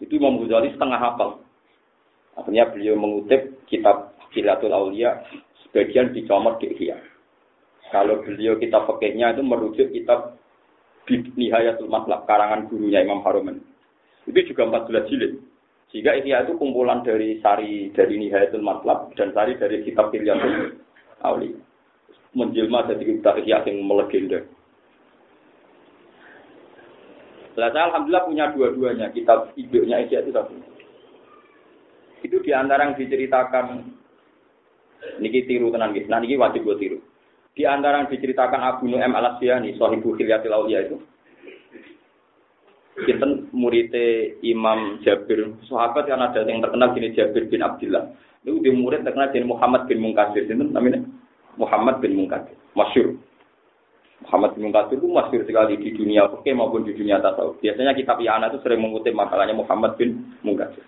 [0.03, 1.39] Itu Imam Ghazali setengah hafal.
[2.35, 5.23] Akhirnya beliau mengutip kitab Khilatul Aulia
[5.67, 6.99] sebagian dicomot di Ihya.
[7.89, 10.37] Kalau beliau kitab fakihnya itu merujuk kitab
[11.09, 13.65] Nihayatul Matlab, karangan gurunya Imam Haruman.
[14.29, 15.41] Itu juga 14 jilid.
[15.89, 20.77] Sehingga Ihya itu kumpulan dari sari dari Nihayatul Matlab dan sari dari kitab Khilatul
[21.25, 21.57] Aulia.
[22.37, 24.45] Menjelma jadi kitab Ihya yang melegenda.
[27.57, 30.53] Lah saya alhamdulillah punya dua-duanya, kitab induknya Ihya itu satu.
[32.21, 33.97] Itu di antara yang diceritakan
[35.25, 36.05] niki tiru tenan nggih.
[36.05, 36.99] Nah niki wajib gue tiru.
[37.59, 41.03] Di antara yang diceritakan Abu Nu'aim al-Asyani, Sohibu Khilyatil Auliya itu.
[43.03, 48.15] Kita muridnya Imam Jabir, sahabat yang ada yang terkenal gini Jabir bin Abdullah.
[48.47, 50.47] Itu di murid terkenal jadi Muhammad bin Munkadir.
[50.47, 51.03] Itu namanya
[51.59, 52.55] Muhammad bin Munkadir.
[52.79, 53.19] Masyur.
[54.23, 57.59] Muhammad bin Munkadir itu masyur sekali di dunia oke maupun di dunia tasawuf.
[57.59, 60.87] Biasanya kitab Yana itu sering mengutip makalahnya Muhammad bin Munkadir.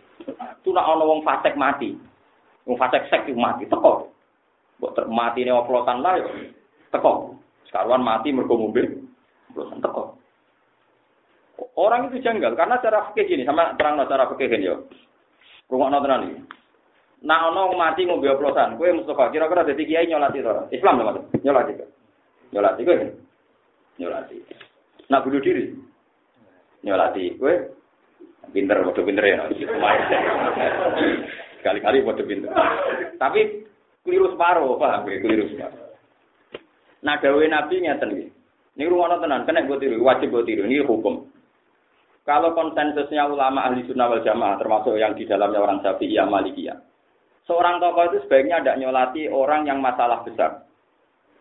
[0.63, 1.99] Itu nak ono wong fasik mati.
[2.63, 4.07] Wong fasik sek mati teko.
[5.11, 6.31] Mati ne oplosan lah yo.
[6.91, 7.39] Teko.
[7.71, 9.07] Sekarang mati mergo mobil.
[9.51, 10.19] Oplosan teko.
[11.79, 14.87] Orang itu janggal karena cara fikih gini sama terang cara fikih gini yo.
[15.71, 16.39] Rungokno tenan iki.
[17.21, 20.65] Nah ono mati ngombe oplosan, kowe Mustafa kira-kira dadi kiai nyolati ora?
[20.73, 21.17] Islam to, Mas?
[21.45, 21.73] Nyolati.
[22.51, 22.97] Nyolati kowe.
[24.01, 24.37] Nyolati.
[25.13, 25.65] Nak bunuh diri.
[26.81, 27.55] Nyolati kowe
[28.51, 29.47] Pinter, bodoh pinter ya.
[31.61, 32.51] Sekali-kali bodoh pinter.
[33.15, 33.63] Tapi
[34.03, 35.23] keliru separuh, paham ya?
[35.23, 35.90] Keliru separuh.
[37.01, 38.27] Nah, dawe Nabi ngeten iki.
[38.77, 40.65] Ini rumah tenan, kena buat tiru, wajib buat tiru.
[40.65, 41.27] Ini hukum.
[42.25, 46.79] Kalau konsensusnya ulama ahli sunnah wal jamaah, termasuk yang di dalamnya orang Syafi'iyah Malikiyah.
[47.49, 50.71] Seorang tokoh itu sebaiknya tidak nyolati orang yang masalah besar.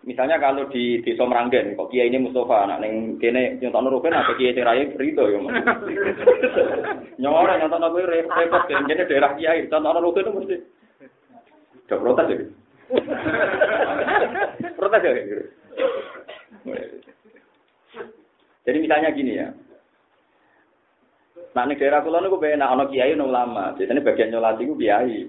[0.08, 4.32] Misalnya kalau di desa Meranggen, kok kiai ini Mustafa, anak neng kene nyontok rugen atau
[4.40, 5.40] kiai cerai Rito ya.
[7.22, 10.58] Nyora nyontok nuruken repot, kene daerah kiai, nyontok rugen itu mesti.
[11.86, 12.38] Udah protes ya.
[14.80, 15.12] protes ya.
[18.64, 19.52] Jadi misalnya gini ya.
[21.58, 23.74] Nah, ning daerah kula niku benak ana kiai nang ulama.
[23.76, 25.28] Biasanya bagian nyolati ku kiai.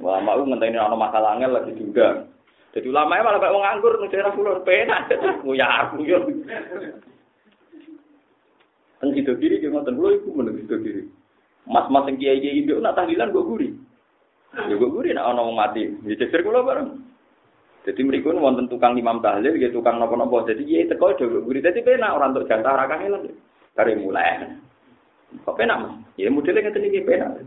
[0.00, 2.26] Ulama ku ngenteni ana masalah angel lagi diundang.
[2.72, 5.02] Jadi ulama malah kayak wong nganggur ning daerah kula penak.
[5.60, 6.18] Ya aku yo.
[9.00, 11.02] Kan sido kiri ki ngoten kula iku sido kiri.
[11.68, 13.68] Mas-mas sing kiai-kiai nduk nak tahlilan kok guri.
[14.56, 15.92] Ya kok guri nak wong mati.
[16.08, 17.09] Ya cecer bareng.
[17.80, 20.44] Jadi mereka wonten tukang imam tahlil, ya tukang nopo-nopo.
[20.44, 21.64] Jadi ya teko do guri.
[21.64, 23.32] Jadi penak orang untuk jantara kangelan.
[23.72, 24.44] Dari mulai.
[25.46, 25.94] Kok penak mas?
[26.20, 27.40] Ya modelnya ngeten iki penak.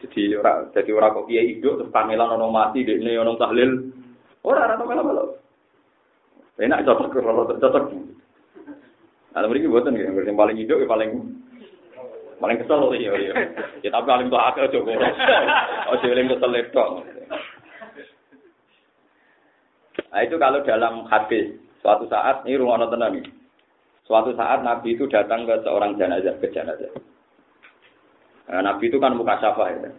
[0.00, 3.70] Jadi ora jadi ora kok kiai hidup terus kamelan ono mati dekne ono tahlil.
[4.44, 5.24] Ora ora melo melo.
[6.60, 7.84] Enak cocok cocok cocok.
[9.30, 11.10] Nah, mriki buatan ya, yang paling hidup ya paling
[12.42, 13.32] paling kesel iya iya.
[13.86, 14.98] Ya tapi paling tuh akeh aja kok.
[15.94, 16.90] Ojo eling kesel tok.
[20.10, 23.26] Nah itu kalau dalam hadis suatu saat ini rumah tenan nih.
[24.10, 26.90] Suatu saat Nabi itu datang ke seorang jenazah ke jenazah.
[28.50, 29.94] Nah, Nabi itu kan muka syafa ya.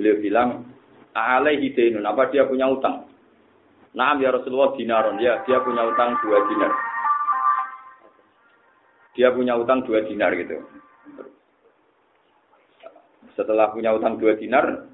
[0.00, 0.48] Beliau bilang,
[1.12, 3.04] alaihi dainun, apa dia punya utang?
[3.92, 6.72] Nah, ya Rasulullah dinaron, ya dia punya utang dua dinar.
[9.12, 10.56] Dia punya utang dua dinar gitu.
[13.36, 14.88] Setelah punya utang dua dinar,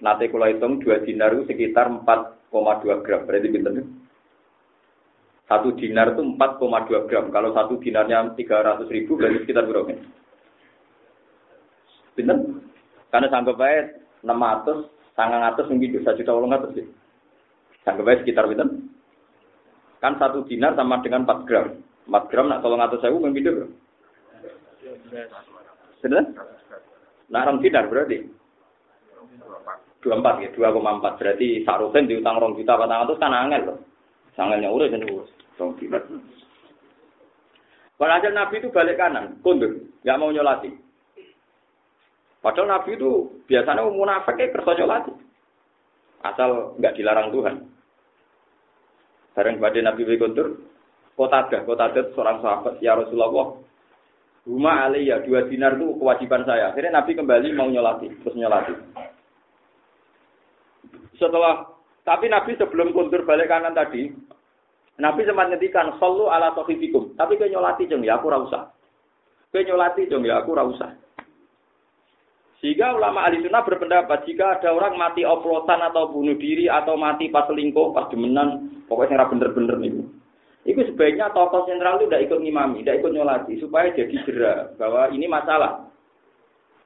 [0.00, 3.24] nanti kalau hitung dua dinar itu sekitar 4,2 gram.
[3.28, 3.72] Berarti pinter
[5.46, 7.26] Satu dinar itu 4,2 gram.
[7.28, 9.92] Kalau satu dinarnya 300 ribu, berarti sekitar berapa?
[12.14, 12.36] Pinter?
[13.10, 14.86] Karena sanggup baik 600,
[15.18, 16.86] sangang atas mungkin bisa juta ulung atas sih.
[17.82, 18.68] Sanggup baik sekitar pinter?
[20.00, 21.76] Kan satu dinar sama dengan 4 gram.
[22.08, 23.68] 4 gram nak tolong atas saya mungkin itu.
[26.00, 26.24] Benar?
[27.30, 28.40] Nah, orang dinar berarti?
[30.00, 33.78] 24 ya, 2,4 berarti sarusen diutang rong juta patang atus kan angel loh.
[34.32, 35.30] Sangelnya urus dan urus.
[35.60, 36.00] Rong dinar.
[38.00, 40.72] Walhasil Nabi itu balik kanan, kundur, nggak mau nyolati.
[42.40, 45.12] Padahal Nabi itu biasanya munafik kayak kerja nyolati.
[46.24, 47.54] Asal nggak dilarang Tuhan.
[49.36, 50.64] Bareng pada Nabi kundur,
[51.12, 53.60] kota ada, kota ada seorang sahabat, ya Rasulullah,
[54.48, 56.72] Huma alaiya dua dinar itu kewajiban saya.
[56.72, 58.72] Akhirnya Nabi kembali mau nyolati, terus nyolati.
[61.16, 61.68] Setelah
[62.04, 64.08] tapi Nabi sebelum kuntur balik kanan tadi,
[65.00, 67.16] Nabi sempat ngetikan sallu ala sahibikum.
[67.16, 68.72] Tapi kowe nyolati jeng ya aku usah.
[69.52, 70.90] Kowe nyolati jeng ya aku ora usah.
[72.60, 77.32] Sehingga ulama ahli sunnah berpendapat jika ada orang mati oplosan atau bunuh diri atau mati
[77.32, 80.04] pas selingkuh, pas demenan, pokoknya bener-bener nih.
[80.68, 85.08] Itu sebaiknya tokoh sentral itu tidak ikut ngimami, tidak ikut nyolati, supaya jadi jera bahwa
[85.08, 85.88] ini masalah.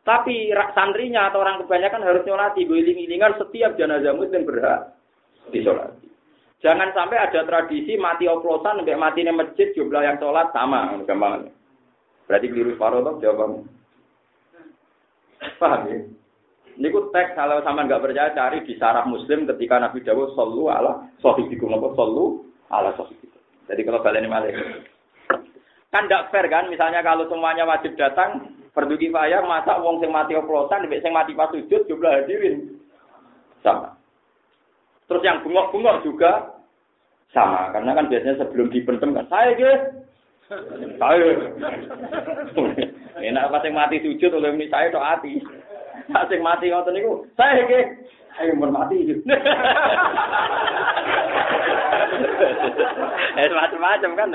[0.04, 4.92] Tapi santrinya atau orang kebanyakan harus nyolati, guling-gilingan setiap jenazah muslim berhak
[5.48, 6.12] disolati.
[6.60, 11.48] Jangan sampai ada tradisi mati oplosan sampai di masjid jumlah yang sholat sama, gampang.
[12.24, 13.68] Berarti keliru separuh toh jawabannya.
[15.60, 15.98] Paham ya?
[16.74, 20.72] Ini ku teks kalau sama nggak percaya cari di sarah Muslim ketika Nabi Dawud solu
[20.72, 23.38] ala sohibikum apa solu ala sohibikum.
[23.70, 24.56] Jadi kalau kalian malik.
[25.94, 30.34] Kan tidak fair kan, misalnya kalau semuanya wajib datang, fardu kifayah, masa wong sing mati
[30.34, 32.74] oplosan, lebih sing mati pas sujud, jumlah hadirin.
[33.62, 33.94] Sama.
[35.06, 36.58] Terus yang bungok-bungok juga
[37.30, 39.82] sama, karena kan biasanya sebelum dipendem kan, saya guys,
[40.98, 41.30] saya.
[43.14, 45.38] Enak pas yang mati sujud oleh ini saya tok hati.
[46.10, 47.80] Pas yang mati ngoten niku, saya ke
[48.34, 48.98] saya mau mati.
[53.34, 54.30] Eh macam-macam kan.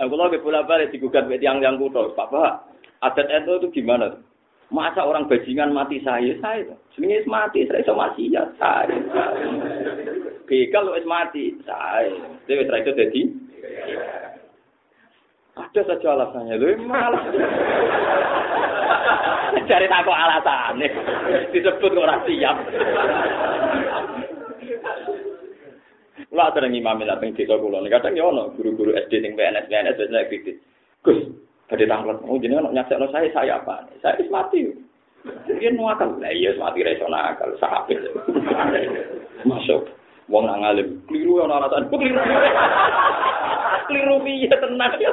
[0.00, 2.64] Aku lagi pula balik digugat yang yang kudo, Papa,
[3.04, 4.16] adat itu itu gimana?
[4.72, 6.72] Masa orang bajingan mati saya, saya.
[6.94, 8.96] Sebenarnya mati, saya sama ya saya.
[10.48, 12.16] Begal lu mati, saya.
[12.48, 13.20] Dia itu jadi.
[15.58, 17.20] Ada saja alasannya, lu malah.
[19.68, 20.88] Cari takut alasannya,
[21.52, 22.56] disebut orang siap.
[26.30, 27.82] Lah ada imam lah ping desa kula.
[27.90, 30.62] Kadang ya ono guru-guru SD sing PNS PNS biasanya kritis.
[31.02, 31.18] Gus,
[31.66, 32.22] badhe tanglet.
[32.22, 33.82] Oh jenengan nyaksekno saya saya apa?
[33.98, 34.70] Saya mati.
[35.58, 36.22] Dia nuakal.
[36.22, 37.98] Lah iya mati ra iso nakal sahabat.
[39.42, 39.90] Masuk.
[40.30, 41.88] Wong nang alim, keliru ana alasan.
[41.90, 42.22] Keliru.
[43.90, 45.10] Keliru piye tenang ya.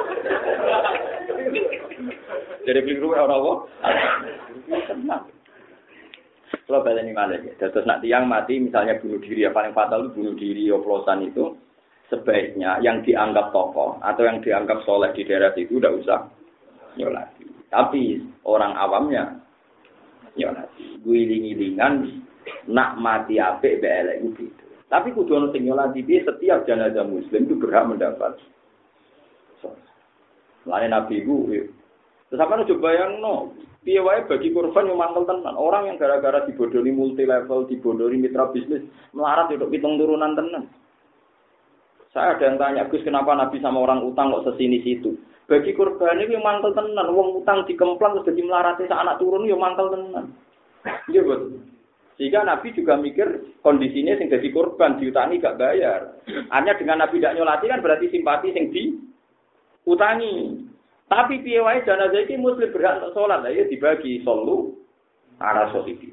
[2.62, 3.52] Jadi keliru ora apa?
[4.86, 5.26] Tenang.
[6.68, 7.68] Kalau ini malah ya.
[7.68, 11.56] Terus nak tiang mati misalnya bunuh diri yang paling fatal itu bunuh diri oplosan itu
[12.08, 16.20] sebaiknya yang dianggap tokoh atau yang dianggap soleh di daerah itu udah usah
[16.96, 17.44] nyolati.
[17.68, 19.36] Tapi orang awamnya
[20.36, 21.00] nyolati.
[21.04, 22.24] Guling-gilingan
[22.72, 24.48] nak mati apik belek itu.
[24.88, 28.40] Tapi kudu ono sing nyolati setiap jenazah muslim itu berhak mendapat.
[30.68, 31.64] Lain Nabi itu,
[32.28, 35.54] terus apa coba yang no, piye bagi korban yang mantel tenan.
[35.54, 40.70] Orang yang gara-gara dibodoni multi level, dibodoni mitra bisnis, melarat untuk hitung turunan tenan.
[42.12, 45.12] Saya ada yang tanya, Gus kenapa Nabi sama orang utang kok sesini situ?
[45.48, 49.92] Bagi korban ini mantel tenan, uang utang dikemplang terus jadi melaratnya anak turun, yang mantel
[49.92, 50.32] tenan.
[51.08, 51.64] Iya betul.
[52.18, 56.18] Sehingga Nabi juga mikir kondisinya sing jadi korban diutangi gak bayar.
[56.50, 58.90] Hanya dengan Nabi tidak nyolati kan berarti simpati sing di
[59.86, 60.66] utangi.
[61.08, 64.76] Tapi piye wae jenazah iki muslim berhak untuk salat, ya dibagi solu
[65.40, 66.12] arah sohibi.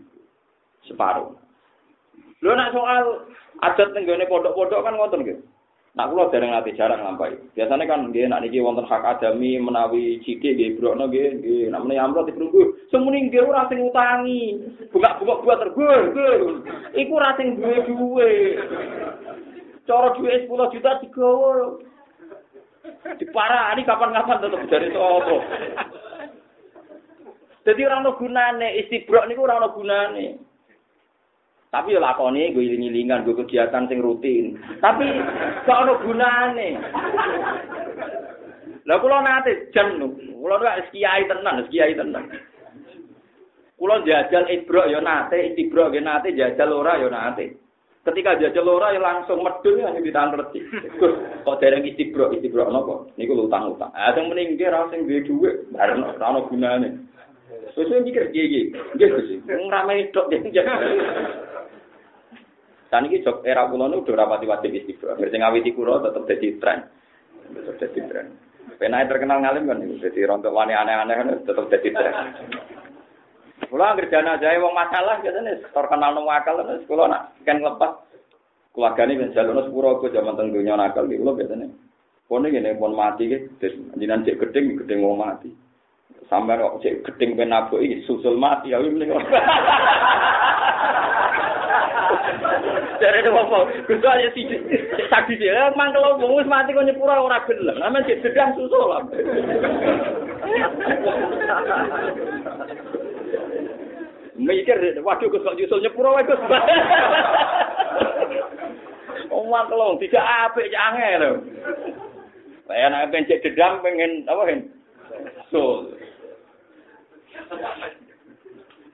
[0.87, 1.35] Separuh.
[2.39, 3.27] Lho nak soal
[3.59, 5.43] adat nenggone pondok-pondok kan ngoten gitu.
[5.95, 7.39] Nak kula dereng ati jarang lampahi.
[7.55, 11.87] Biasanya kan nggih nak niki wonten hak adami menawi cidik nggih brokno nggih nggih nak
[11.87, 12.75] menawi amrot diprunggu.
[12.91, 14.59] Semuni nggih ora sing utangi.
[14.91, 16.11] Buka-buka buat tergur.
[16.91, 18.31] Iku ora sing duwe duwe.
[19.87, 21.79] Cara duwe 10 juta digowo.
[23.05, 25.37] Diparani kapan-kapan tetep dari sapa.
[27.65, 30.25] Jadi orang no gunane istibrok niku ora ono gunane.
[31.69, 34.55] Tapi ya lakoni gue iling-ilingan, gue kegiatan sing rutin.
[34.79, 35.05] Tapi
[35.67, 36.69] gak ada gunane.
[38.85, 39.97] Lah kula nate jan
[40.37, 42.29] kula nek kiai tenan, kiai tenan.
[43.75, 47.64] Kula jajal ibrok ya nate, istibrok ya nate, jajal ora ya nate.
[48.05, 50.53] Ketika jajal ora ya langsung medun ya ditanglet.
[51.01, 53.09] Gus, kok dereng istibrok, istibrok napa?
[53.17, 53.89] Niku utang-utang.
[53.97, 56.89] Ah sing mending ora sing duwe dhuwit, bareng ora ono gunane.
[57.73, 58.61] Wis mikir piye iki?
[58.93, 60.29] Nggih Gus, ngramai tok
[62.93, 65.17] Dan ini jok era kulo nu udah rapati wajib istighfar.
[65.17, 66.79] Ngerti ngawiti kulo tetap jadi tren.
[67.57, 68.27] Tetap jadi tren.
[68.77, 72.15] Penai terkenal ngalim kan, jadi rontok wani aneh-aneh kan tetap jadi tren.
[73.55, 78.03] Kulo angger dana jae wong masalah biasanya terkenal nang akal terus kulo nak kan lepas
[78.75, 81.71] keluargane ben jalono sepuro go jaman teng donya nakal iki kulo biasanya.
[82.27, 83.37] Pone ngene pon mati ki
[83.95, 85.55] jenengan cek gedeng gedeng wong mati.
[86.27, 89.15] Sampai kok cek gedeng ben iki susul mati ya mending.
[92.95, 93.57] Dari itu apa?
[93.87, 94.43] Gus aja sih
[95.07, 95.47] saksi sih.
[95.47, 97.79] Ya mangkel wong wis mati kok nyepura ora gelem.
[97.79, 98.99] Amen cek dedang susul lah.
[104.35, 106.41] Mikir, waduh Gus kok nyusul nyepura wae Gus.
[109.31, 111.23] Wong mangkel wong tidak apik cek angel.
[112.67, 114.59] Saya nak pengen cek dedam pengen apa hen?
[115.51, 115.91] So.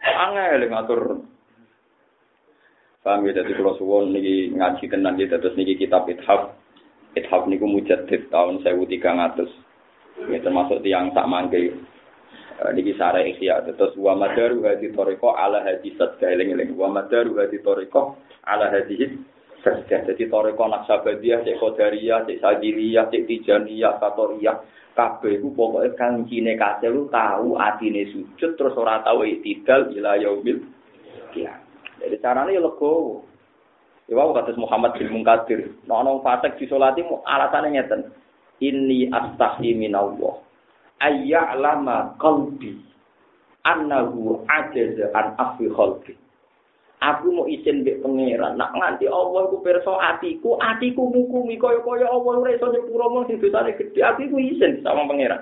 [0.02, 1.02] Angel ngatur
[3.02, 6.54] Paham ya, jadi kalau suwon niki ngaji tenan gitu, terus niki kitab ithaf.
[7.18, 9.42] Ithaf niku mujaddid tahun 1300.
[10.30, 11.74] Ya termasuk tiang tak mangke.
[12.62, 16.78] Niki sare ikhya, terus wa madaru hadi toriko ala hadi sadga eling-eling.
[16.78, 19.02] Wa madaru hadi toriko ala hadi
[19.66, 20.06] sadga.
[20.06, 24.62] Jadi toriko naksabadiyah, cek kodariyah, cek sadiriyah, cek tijaniyah, satoriyah.
[24.92, 30.60] Kabeh iku pokoke kancine kasih lu tahu atine sujud terus ora tahu itidal ila yaumil
[31.32, 31.72] kiamat.
[32.02, 33.24] Jadi caranya ya lego.
[34.10, 35.72] Ya wow, kata Muhammad bin Munkadir.
[35.88, 38.02] Nah, nong fasek di solati alasannya ngeten.
[38.60, 40.51] Ini astahi minallah.
[41.02, 42.78] Ayya'lama qalbi.
[43.66, 46.14] Annahu ajaza an afi khalbi.
[47.02, 48.62] Aku mau izin mbek pangeran.
[48.62, 53.42] Nak nganti Allah ku perso atiku, atiku ngukumi kaya-kaya Allah ora iso nyepuro mong sing
[53.42, 54.06] dosane gedhe.
[54.06, 55.42] Atiku izin sama pangeran.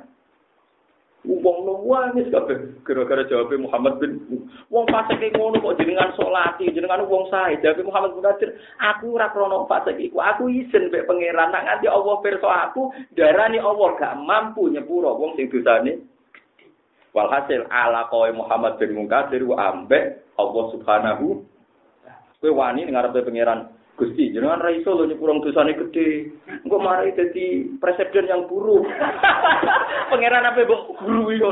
[1.27, 4.23] Wong nangis kabeh gara-gara jawab Muhammad bin
[4.71, 7.59] wong fasik ngono kok jenengan salati jenengan wong sae.
[7.59, 8.49] Jawab Muhammad bin Qadir
[8.79, 10.23] aku ora krono fasik iku.
[10.23, 11.51] Aku izin mek pangeran.
[11.51, 15.99] Nak nganti Allah pirsa aku darani Allah gak mampu nyepuro wong sing dosane.
[17.11, 21.43] Walhasil ala kowe Muhammad bin Munkadir ambek Allah Subhanahu
[22.39, 26.31] kowe wani ngarepe pangeran Gusti, jenengan ra iso lho nyepurong dosane gedhe.
[26.63, 28.87] Engko mari dadi presiden yang buruk.
[30.09, 31.51] Pangeran apa mbok guru iku.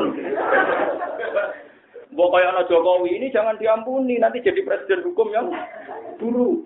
[2.16, 5.52] Mbok kaya ana Jokowi ini jangan diampuni, nanti jadi presiden hukum yang
[6.24, 6.64] buruk.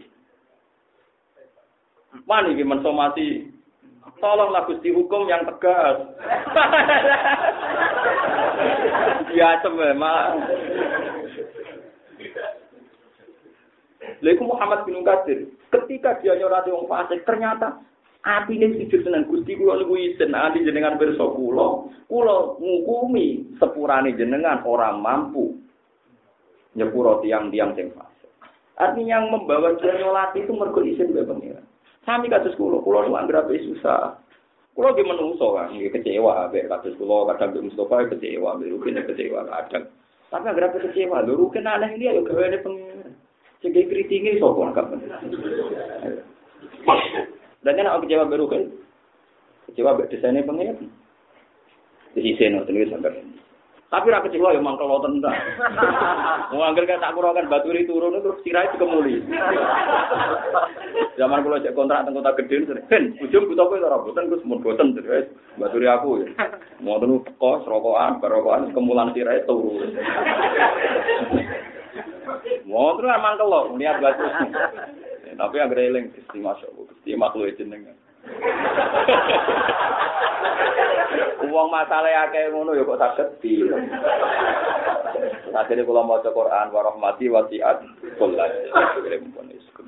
[2.30, 3.50] Mana iki mensomasi
[4.22, 5.98] Tolonglah Gusti hukum yang tegas.
[9.32, 10.44] Ya memang.
[14.22, 17.80] Lalu Muhammad bin Qadir, ketika dia nyurati wong fasik, ternyata
[18.22, 24.14] hati ini sujud dengan Gusti kula niku isin nanti jenengan pirsa kula, kula ngukumi sepurane
[24.14, 25.58] jenengan orang mampu
[26.78, 28.30] nyepuro tiang-tiang sing fasik.
[28.78, 31.66] Artinya yang membawa dia nyolati itu mergo isin mbek pengiran.
[32.06, 34.20] Sami kados kula, kula nu anggere susah.
[34.72, 39.48] Kula ge menungso kan, ge kecewa mbek kados kula kadang Mustofa kecewa, mbek Rukin kecewa
[39.48, 39.88] kadang.
[40.32, 43.11] Tapi anggere kecewa, lho Rukin aneh ini ayo gaweane pengiran.
[43.62, 44.88] Sing kritinge sapa nggak
[47.62, 48.66] Dan kan aku kecewa baru kan.
[49.70, 50.90] Kecewa mbek desainnya pengen.
[52.18, 53.22] Di sisi nonton itu sampai.
[53.92, 55.30] Tapi ra kecewa ya mangkel wonten ta.
[56.56, 59.22] Mau angger kan tak kurangan baturi turun terus sirai dikemuli.
[61.20, 64.64] Zaman kula cek kontrak teng kota gede ben ujung buta kowe ora boten Gus mun
[64.64, 66.50] boten terus baturi aku ya.
[66.82, 69.78] Mau tenu kos rokokan barokokan kemulan sirai turu.
[72.66, 74.24] Mau terus emang kalau niat batu.
[75.32, 77.98] Tapi yang eling Gusti masyaallah Gusti makhluk jenengan.
[81.50, 83.66] Uang masalah akeh ngono ya kok saged di.
[85.52, 87.84] Akhirnya kalau mau Quran warahmati wasiat
[88.22, 88.54] kullas.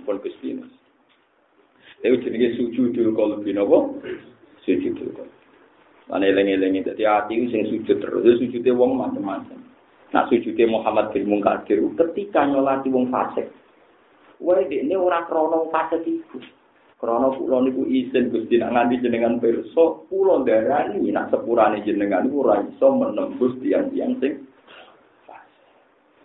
[0.04, 0.60] Pun Gusti.
[2.04, 3.80] Itu jenenge sujudul qalbi napa?
[4.68, 5.38] Sujudul qalbi.
[6.12, 9.64] Mana eling-eling dadi ati sing sujud terus sujude wong macam-macam.
[10.14, 13.50] Nak sujudnya Muhammad bin Munkadir ketika nyolati wong fasik.
[14.38, 16.38] Wah, ini orang krono fasik itu.
[17.02, 22.46] Krono pulau niku izin gusti nak nganti jenengan perso, pulau darani nak sepurane jenengan niku
[22.46, 24.34] ora menembus tiang-tiang sing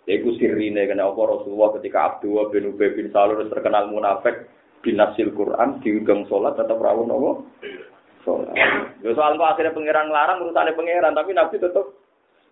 [0.09, 4.49] Iku sirine kena apa Rasulullah ketika Abdullah bin Ubay bin Salul terkenal munafik
[4.81, 7.31] binasil Quran diundang sholat tetap rawon apa?
[8.25, 8.57] Sholat.
[9.05, 11.93] Yo soal akhirnya pangeran larang urusane pangeran tapi Nabi tetap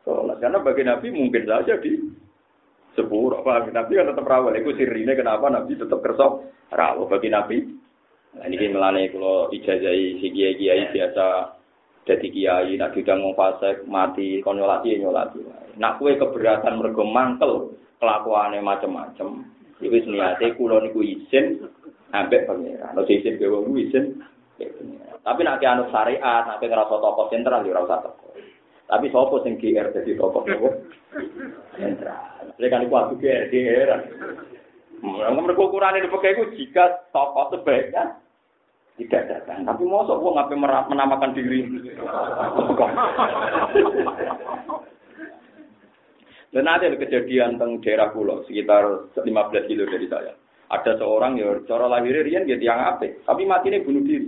[0.08, 0.40] sholat.
[0.40, 2.00] Karena bagi Nabi mungkin saja di
[2.96, 4.56] sepuluh apa Nabi kan tetap rawat.
[4.56, 7.58] Itu sirine kenapa Nabi tetap kersok rawat bagi Nabi.
[8.40, 11.26] Nah, ini melane kalau ijazai si kiai kiai biasa
[12.08, 15.44] jadi kiai nak juga mau fase mati konyolati nyolati.
[15.76, 19.44] Nak kue keberatan mergo mangkel kelakuannya macam-macam.
[19.84, 21.68] Iwis niate kulo niku izin
[22.16, 22.96] ambek pangeran.
[22.96, 24.24] Lo izin ke wong izin.
[25.22, 28.27] Tapi nanti anu syariat, nanti ngerasa tokoh sentral di rasa tokoh.
[28.88, 30.70] Tapi sopo sing GR dadi tokoh nopo?
[31.76, 32.56] Sentral.
[32.56, 33.90] Lek kan aku GR GR.
[34.98, 38.18] Mereka mereka ukuran ini pakai jika tokoh sebaiknya
[38.98, 39.62] tidak datang.
[39.68, 41.70] Tapi mosok gua ngapain menamakan diri?
[46.50, 50.34] Dan ada kejadian tentang daerah pulau sekitar 15 kilo dari saya.
[50.74, 54.28] Ada seorang ya cara lahirnya rian dia tiang apik, tapi mati bunuh diri.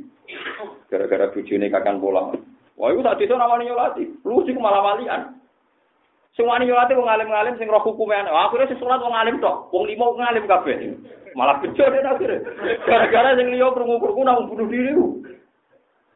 [0.91, 2.29] Gara-gara bujune kakan pola.
[2.79, 4.07] Wah, itu tak desa namanya nyolati.
[4.23, 5.35] Lu sih malah walian.
[6.39, 8.31] Sing wani nyolati wong alim-alim sing roh hukume ana.
[8.31, 9.67] Akhire sing salat wong alim tok.
[9.75, 10.95] Wong limo wong alim kabeh.
[11.35, 12.39] Malah bejo deh akhire.
[12.87, 15.19] Gara-gara sing liya krungu-krungu nang bunuh diri ku.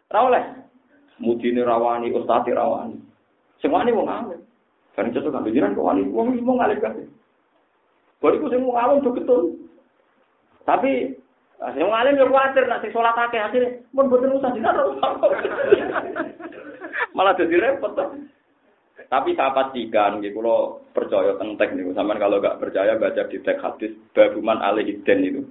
[0.07, 0.43] Ora oleh.
[1.19, 2.95] Mudine rawani, ustaz rawani.
[3.59, 4.39] Sing wani wong alim.
[4.95, 7.05] Kan cocok kan jiran kok wani wong limo ngalim kabeh.
[8.23, 9.59] Bariku sing wong alim betul.
[10.63, 11.11] Tapi
[11.75, 14.79] sing wong alim yo kuwatir nek sing salat akeh akhire mun boten usah dinar.
[17.13, 17.93] Malah dadi repot.
[19.09, 23.37] Tapi saya pastikan, gitu, kalau percaya tentang teks nih, sama kalau nggak percaya baca di
[23.41, 25.41] teks hadis, babuman alihiden itu.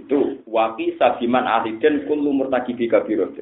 [0.00, 3.36] Itu wafi sabiman alihiden kullu murtakibi kabirot.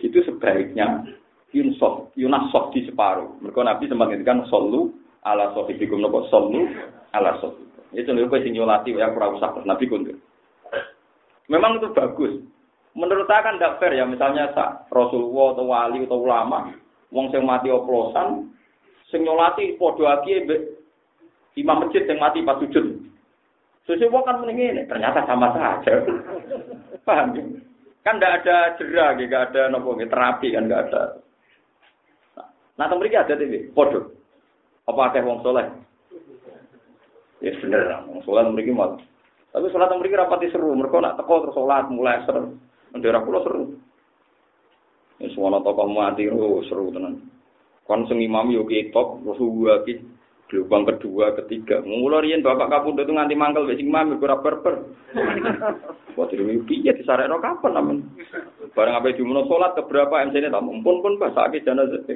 [0.00, 1.06] Itu sebaiknya
[1.54, 3.38] yunsof, yunasof di separuh.
[3.40, 4.90] Mereka Nabi sempat ngendikan solu
[5.22, 6.66] ala sohibikum nopo solu
[7.14, 7.62] ala sohi.
[7.94, 10.18] Itu nih gue sinyolati ya kurang usah Nabi kundur.
[11.46, 12.42] Memang itu bagus.
[12.94, 14.54] Menurut saya kan tidak fair ya, misalnya
[14.86, 16.70] Rasulullah atau wali atau ulama,
[17.10, 18.54] wong sing mati oplosan,
[19.10, 20.46] sing nyolati padha aki
[21.58, 23.02] imam masjid yang mati pas sujud.
[23.84, 26.06] Sesuai wong kan mending ini, ternyata sama saja.
[27.06, 27.42] Paham ya?
[28.06, 31.02] Kan tidak ada jerah, tidak ada nopo terapi kan tidak ada.
[32.74, 34.12] Nah, temen ada TV, podo.
[34.84, 35.66] Apa ada wong soleh?
[37.40, 38.96] Ya bener wong soleh mereka mau.
[39.54, 42.58] Tapi sholat mereka rapati seru, mereka nak teko terus sholat mulai seru.
[42.94, 43.64] Daerah pulau seru.
[45.18, 47.26] Ya semua tokoh mati, oh seru tenan.
[47.86, 49.98] Kon sing imam yo ketok, Rasulullah ki
[50.48, 51.82] gelombang kedua, ketiga.
[51.82, 54.74] Mula riyen bapak kapundhut nganti mangkel wis imam ora berber.
[56.14, 57.98] Buat diri piye disarekno kapan namen.
[58.78, 62.06] Bareng ape dimuno salat keberapa MC-ne tak mumpun pun pas sakit jenazah.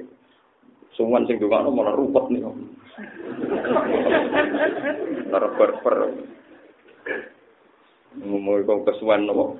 [0.94, 2.46] Suwan sing dongakno malah rupet nih.
[5.34, 5.94] Ora berber.
[8.22, 9.58] Ngomong kok kesuwan nopo.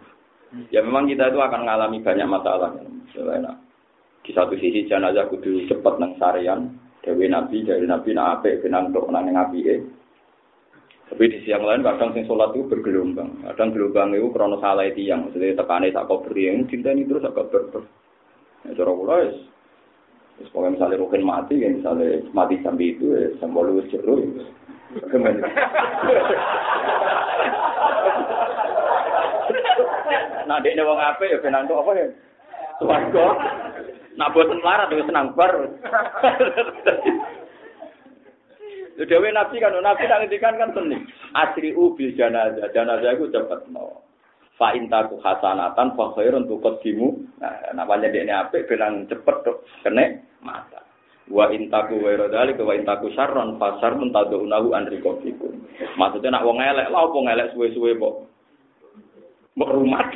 [0.73, 2.73] Ya memang kita itu akan mengalami banyak masalah.
[3.13, 3.45] Selain
[4.29, 6.69] di satu sisi jenazah kudu cepat nang sarian,
[7.01, 9.77] dewi nabi dari nabi nak ape benang tok nang ngapi e.
[11.09, 13.41] Tapi di siang lain kadang sing sholat itu bergelombang.
[13.41, 17.09] Kadang gelombang itu krono salah itu yang maksudnya tekane tak kau beri yang cinta ini
[17.09, 17.89] terus agak berber.
[18.69, 19.41] Ya cara wis
[20.53, 24.45] pokoke misale rukin mati ya misalnya mati sampai itu ya sambal wis jero ya.
[30.49, 32.07] Nah, dekne wong apik ya benang tok apa ya?
[32.79, 33.27] Swarga.
[34.19, 35.55] Nak boten melarat wis senang bar.
[38.99, 40.99] Dewe nabi kan, nabi tak ngendikan kan seni.
[41.31, 44.03] Asri ubil janazah, janazah itu cepet no.
[44.59, 47.39] Fa intaku hasanatan fa khairun tuqaddimu.
[47.39, 50.83] Nah, namanya dekne apik bilang cepet tuh kene mata.
[51.31, 55.63] Wa intaku wa radali wa intaku syarron fa syarrun tad'unahu an riqabikum.
[55.95, 58.27] Maksudnya nak wong elek lah apa elek suwe-suwe kok.
[59.59, 60.07] Mbok rumah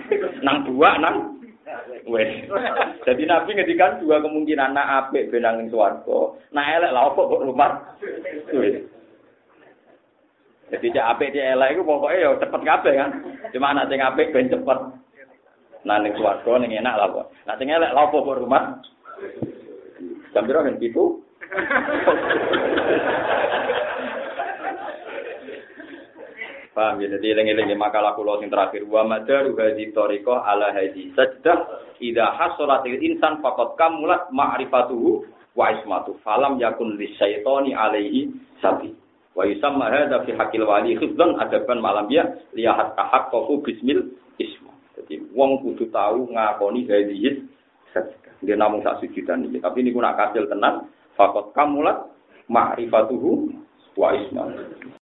[0.46, 1.42] nang dua nang
[2.06, 2.46] Wes.
[3.02, 7.98] Jadi Nabi ngedikan dua kemungkinan nak apik benang ning swarga, nak elek lah kok rumah.
[8.54, 8.86] Wes.
[10.70, 13.10] Jadi cek apik cek elek iku pokoke ya cepet kabeh kan.
[13.50, 14.78] Cuma anak sing apik ben cepet.
[15.82, 17.26] Nah ning swarga ning enak lah kok.
[17.50, 18.78] Nak sing elek lah kok rumah.
[20.32, 21.18] Jam piro kan pitu?
[26.72, 28.88] Paham ya, jadi eling-eling makalah kula sing terakhir.
[28.88, 31.68] Wa madaru hadhi tariqah ala hadhi sajdah
[32.00, 35.20] idza hasolatil insan faqad kamulat ma'rifatuhu
[35.52, 38.32] wa ismatu falam yakun lisyaitani alaihi
[38.64, 38.96] sabi.
[39.36, 42.24] Wa yusamma hadza fi haqqil wali khiddan adaban malam ya
[42.56, 44.08] lihat tahaqqaqu bismil
[44.40, 44.72] isma.
[44.96, 47.36] Jadi wong kudu tahu ngakoni hadhihi
[47.92, 48.32] sajdah.
[48.40, 50.88] Dia namung sak sujudan iki tapi niku nak kasil tenan
[51.20, 52.00] faqad kamulat
[52.48, 53.60] ma'rifatuhu
[53.92, 54.92] wa ismatu